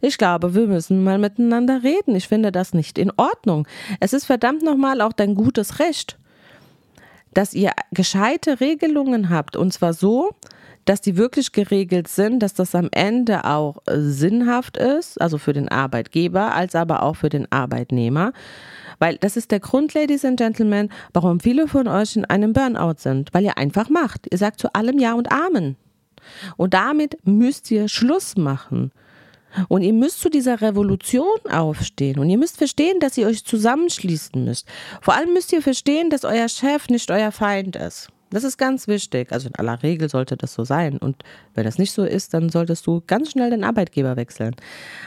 ich 0.00 0.16
glaube, 0.16 0.54
wir 0.54 0.66
müssen 0.66 1.04
mal 1.04 1.18
miteinander 1.18 1.82
reden. 1.82 2.14
Ich 2.16 2.28
finde 2.28 2.50
das 2.50 2.72
nicht 2.72 2.98
in 2.98 3.12
Ordnung. 3.16 3.68
Es 4.00 4.14
ist 4.14 4.24
verdammt 4.24 4.62
nochmal 4.62 5.02
auch 5.02 5.12
dein 5.12 5.34
gutes 5.34 5.78
Recht 5.80 6.18
dass 7.36 7.52
ihr 7.52 7.72
gescheite 7.92 8.60
Regelungen 8.60 9.28
habt 9.28 9.56
und 9.56 9.70
zwar 9.72 9.92
so, 9.92 10.30
dass 10.86 11.02
die 11.02 11.18
wirklich 11.18 11.52
geregelt 11.52 12.08
sind, 12.08 12.40
dass 12.40 12.54
das 12.54 12.74
am 12.74 12.88
Ende 12.92 13.44
auch 13.44 13.78
äh, 13.86 13.98
sinnhaft 13.98 14.78
ist, 14.78 15.20
also 15.20 15.36
für 15.36 15.52
den 15.52 15.68
Arbeitgeber, 15.68 16.54
als 16.54 16.74
aber 16.74 17.02
auch 17.02 17.16
für 17.16 17.28
den 17.28 17.50
Arbeitnehmer. 17.52 18.32
Weil 18.98 19.18
das 19.18 19.36
ist 19.36 19.50
der 19.50 19.60
Grund, 19.60 19.92
Ladies 19.92 20.24
and 20.24 20.38
Gentlemen, 20.38 20.88
warum 21.12 21.40
viele 21.40 21.68
von 21.68 21.88
euch 21.88 22.16
in 22.16 22.24
einem 22.24 22.54
Burnout 22.54 22.94
sind, 22.98 23.34
weil 23.34 23.44
ihr 23.44 23.58
einfach 23.58 23.90
macht. 23.90 24.26
Ihr 24.30 24.38
sagt 24.38 24.58
zu 24.58 24.72
allem 24.72 24.98
Ja 24.98 25.12
und 25.12 25.30
Amen. 25.30 25.76
Und 26.56 26.72
damit 26.72 27.18
müsst 27.26 27.70
ihr 27.70 27.88
Schluss 27.88 28.36
machen. 28.36 28.92
Und 29.68 29.82
ihr 29.82 29.92
müsst 29.92 30.20
zu 30.20 30.28
dieser 30.28 30.60
Revolution 30.60 31.38
aufstehen. 31.50 32.18
Und 32.18 32.30
ihr 32.30 32.38
müsst 32.38 32.56
verstehen, 32.58 33.00
dass 33.00 33.16
ihr 33.16 33.26
euch 33.26 33.44
zusammenschließen 33.44 34.44
müsst. 34.44 34.66
Vor 35.00 35.14
allem 35.14 35.32
müsst 35.32 35.52
ihr 35.52 35.62
verstehen, 35.62 36.10
dass 36.10 36.24
euer 36.24 36.48
Chef 36.48 36.88
nicht 36.88 37.10
euer 37.10 37.32
Feind 37.32 37.76
ist. 37.76 38.08
Das 38.30 38.42
ist 38.42 38.58
ganz 38.58 38.88
wichtig. 38.88 39.30
Also 39.30 39.48
in 39.48 39.54
aller 39.54 39.82
Regel 39.82 40.08
sollte 40.08 40.36
das 40.36 40.52
so 40.52 40.64
sein. 40.64 40.98
Und 40.98 41.22
wenn 41.54 41.64
das 41.64 41.78
nicht 41.78 41.92
so 41.92 42.04
ist, 42.04 42.34
dann 42.34 42.48
solltest 42.48 42.86
du 42.86 43.02
ganz 43.06 43.30
schnell 43.30 43.50
den 43.50 43.64
Arbeitgeber 43.64 44.16
wechseln. 44.16 44.56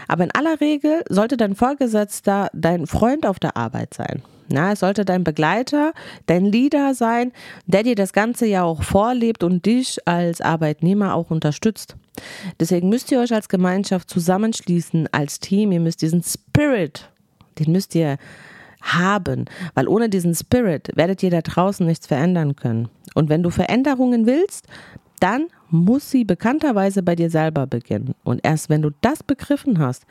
Aber 0.08 0.24
in 0.24 0.32
aller 0.32 0.62
Regel 0.62 1.04
sollte 1.10 1.36
dein 1.36 1.56
Vorgesetzter 1.56 2.50
dein 2.54 2.88
Freund 2.88 3.26
auf 3.26 3.40
der 3.40 3.58
Arbeit 3.58 3.94
sein. 3.94 4.22
Na, 4.52 4.72
es 4.72 4.80
sollte 4.80 5.06
dein 5.06 5.24
Begleiter, 5.24 5.94
dein 6.26 6.46
Leader 6.46 6.96
sein, 6.96 7.32
der 7.68 7.84
dir 7.84 7.94
das 7.94 8.14
Ganze 8.14 8.48
ja 8.48 8.64
auch 8.64 8.82
vorlebt 8.82 9.44
und 9.44 9.66
dich 9.66 10.00
als 10.08 10.42
Arbeitnehmer 10.42 11.14
auch 11.14 11.30
unterstützt. 11.30 11.96
Deswegen 12.60 12.90
müsst 12.90 13.12
ihr 13.12 13.20
euch 13.20 13.34
als 13.34 13.48
Gemeinschaft 13.48 14.10
zusammenschließen, 14.10 15.08
als 15.12 15.40
Team. 15.40 15.72
Ihr 15.72 15.80
müsst 15.80 16.02
diesen 16.02 16.24
Spirit, 16.24 17.10
den 17.60 17.72
müsst 17.72 17.94
ihr 17.94 18.18
haben, 18.82 19.46
weil 19.74 19.88
ohne 19.88 20.10
diesen 20.10 20.36
Spirit 20.36 20.90
werdet 20.96 21.24
ihr 21.24 21.32
da 21.32 21.42
draußen 21.42 21.86
nichts 21.86 22.08
verändern 22.08 22.56
können. 22.56 22.90
Und 23.16 23.30
wenn 23.30 23.44
du 23.44 23.50
Veränderungen 23.50 24.26
willst, 24.26 24.68
dann 25.20 25.48
muss 25.70 26.10
sie 26.10 26.24
bekannterweise 26.24 27.04
bei 27.04 27.16
dir 27.16 27.30
selber 27.30 27.68
beginnen. 27.68 28.16
Und 28.24 28.40
erst 28.44 28.70
wenn 28.70 28.82
du 28.82 28.92
das 29.02 29.24
begriffen 29.24 29.80
hast, 29.80 30.06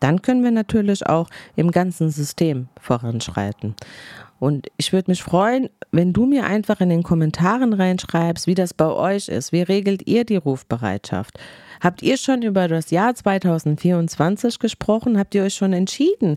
dann 0.00 0.22
können 0.22 0.44
wir 0.44 0.50
natürlich 0.50 1.06
auch 1.06 1.28
im 1.56 1.70
ganzen 1.70 2.10
System 2.10 2.68
voranschreiten. 2.80 3.74
Und 4.38 4.68
ich 4.76 4.92
würde 4.92 5.10
mich 5.10 5.22
freuen, 5.22 5.70
wenn 5.92 6.12
du 6.12 6.26
mir 6.26 6.44
einfach 6.44 6.80
in 6.80 6.90
den 6.90 7.02
Kommentaren 7.02 7.72
reinschreibst, 7.72 8.46
wie 8.46 8.54
das 8.54 8.74
bei 8.74 8.86
euch 8.86 9.28
ist. 9.28 9.52
Wie 9.52 9.62
regelt 9.62 10.06
ihr 10.06 10.24
die 10.24 10.36
Rufbereitschaft? 10.36 11.38
Habt 11.80 12.02
ihr 12.02 12.16
schon 12.16 12.42
über 12.42 12.68
das 12.68 12.90
Jahr 12.90 13.14
2024 13.14 14.58
gesprochen? 14.58 15.18
Habt 15.18 15.34
ihr 15.34 15.42
euch 15.42 15.54
schon 15.54 15.72
entschieden? 15.72 16.36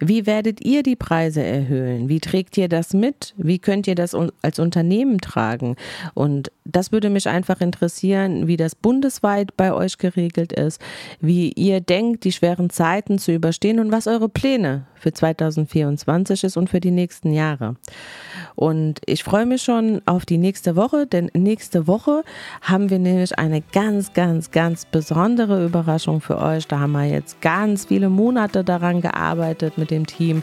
Wie 0.00 0.26
werdet 0.26 0.64
ihr 0.64 0.82
die 0.82 0.96
Preise 0.96 1.42
erhöhen? 1.42 2.08
Wie 2.08 2.20
trägt 2.20 2.56
ihr 2.56 2.68
das 2.68 2.94
mit? 2.94 3.34
Wie 3.36 3.58
könnt 3.58 3.86
ihr 3.86 3.94
das 3.94 4.14
als 4.42 4.58
Unternehmen 4.58 5.18
tragen? 5.18 5.76
Und 6.14 6.50
das 6.64 6.92
würde 6.92 7.10
mich 7.10 7.28
einfach 7.28 7.60
interessieren, 7.60 8.46
wie 8.46 8.56
das 8.56 8.74
bundesweit 8.74 9.56
bei 9.56 9.72
euch 9.72 9.98
geregelt 9.98 10.52
ist, 10.52 10.80
wie 11.20 11.50
ihr 11.52 11.80
denkt, 11.80 12.24
die 12.24 12.32
schweren 12.32 12.70
Zeiten 12.70 13.18
zu 13.18 13.32
überstehen 13.32 13.80
und 13.80 13.92
was 13.92 14.06
eure 14.06 14.28
Pläne 14.28 14.86
für 14.98 15.12
2024 15.12 16.44
ist 16.44 16.56
und 16.56 16.70
für 16.70 16.80
die 16.80 16.90
nächsten 16.90 17.32
Jahre. 17.32 17.76
Und 18.54 19.00
ich 19.06 19.24
freue 19.24 19.46
mich 19.46 19.62
schon 19.62 20.02
auf 20.06 20.26
die 20.26 20.38
nächste 20.38 20.76
Woche, 20.76 21.06
denn 21.06 21.30
nächste 21.34 21.86
Woche 21.86 22.22
haben 22.62 22.90
wir 22.90 22.98
nämlich 22.98 23.38
eine 23.38 23.62
ganz, 23.72 24.12
ganz, 24.12 24.50
ganz 24.50 24.84
besondere 24.84 25.64
Überraschung 25.64 26.20
für 26.20 26.38
euch. 26.38 26.66
Da 26.66 26.80
haben 26.80 26.92
wir 26.92 27.04
jetzt 27.04 27.40
ganz 27.40 27.86
viele 27.86 28.08
Monate 28.08 28.64
daran 28.64 29.00
gearbeitet 29.00 29.78
mit 29.78 29.90
dem 29.90 30.06
Team 30.06 30.42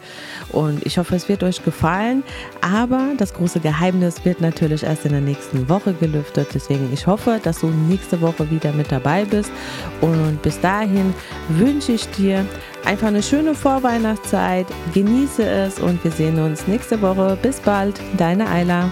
und 0.51 0.85
ich 0.85 0.97
hoffe, 0.97 1.15
es 1.15 1.27
wird 1.27 1.43
euch 1.43 1.63
gefallen. 1.63 2.23
Aber 2.61 3.13
das 3.17 3.33
große 3.33 3.59
Geheimnis 3.59 4.23
wird 4.23 4.41
natürlich 4.41 4.83
erst 4.83 5.05
in 5.05 5.11
der 5.11 5.21
nächsten 5.21 5.67
Woche 5.69 5.93
gelüftet. 5.93 6.47
Deswegen, 6.53 6.91
ich 6.93 7.05
hoffe, 7.07 7.39
dass 7.43 7.59
du 7.59 7.67
nächste 7.67 8.21
Woche 8.21 8.49
wieder 8.49 8.71
mit 8.71 8.91
dabei 8.91 9.25
bist. 9.25 9.51
Und 10.01 10.41
bis 10.41 10.59
dahin 10.59 11.13
wünsche 11.49 11.93
ich 11.93 12.07
dir 12.11 12.45
einfach 12.85 13.07
eine 13.07 13.23
schöne 13.23 13.55
Vorweihnachtszeit. 13.55 14.67
Genieße 14.93 15.43
es 15.43 15.79
und 15.79 16.03
wir 16.03 16.11
sehen 16.11 16.39
uns 16.39 16.67
nächste 16.67 17.01
Woche. 17.01 17.37
Bis 17.41 17.59
bald, 17.59 17.99
deine 18.17 18.47
Ayla. 18.47 18.91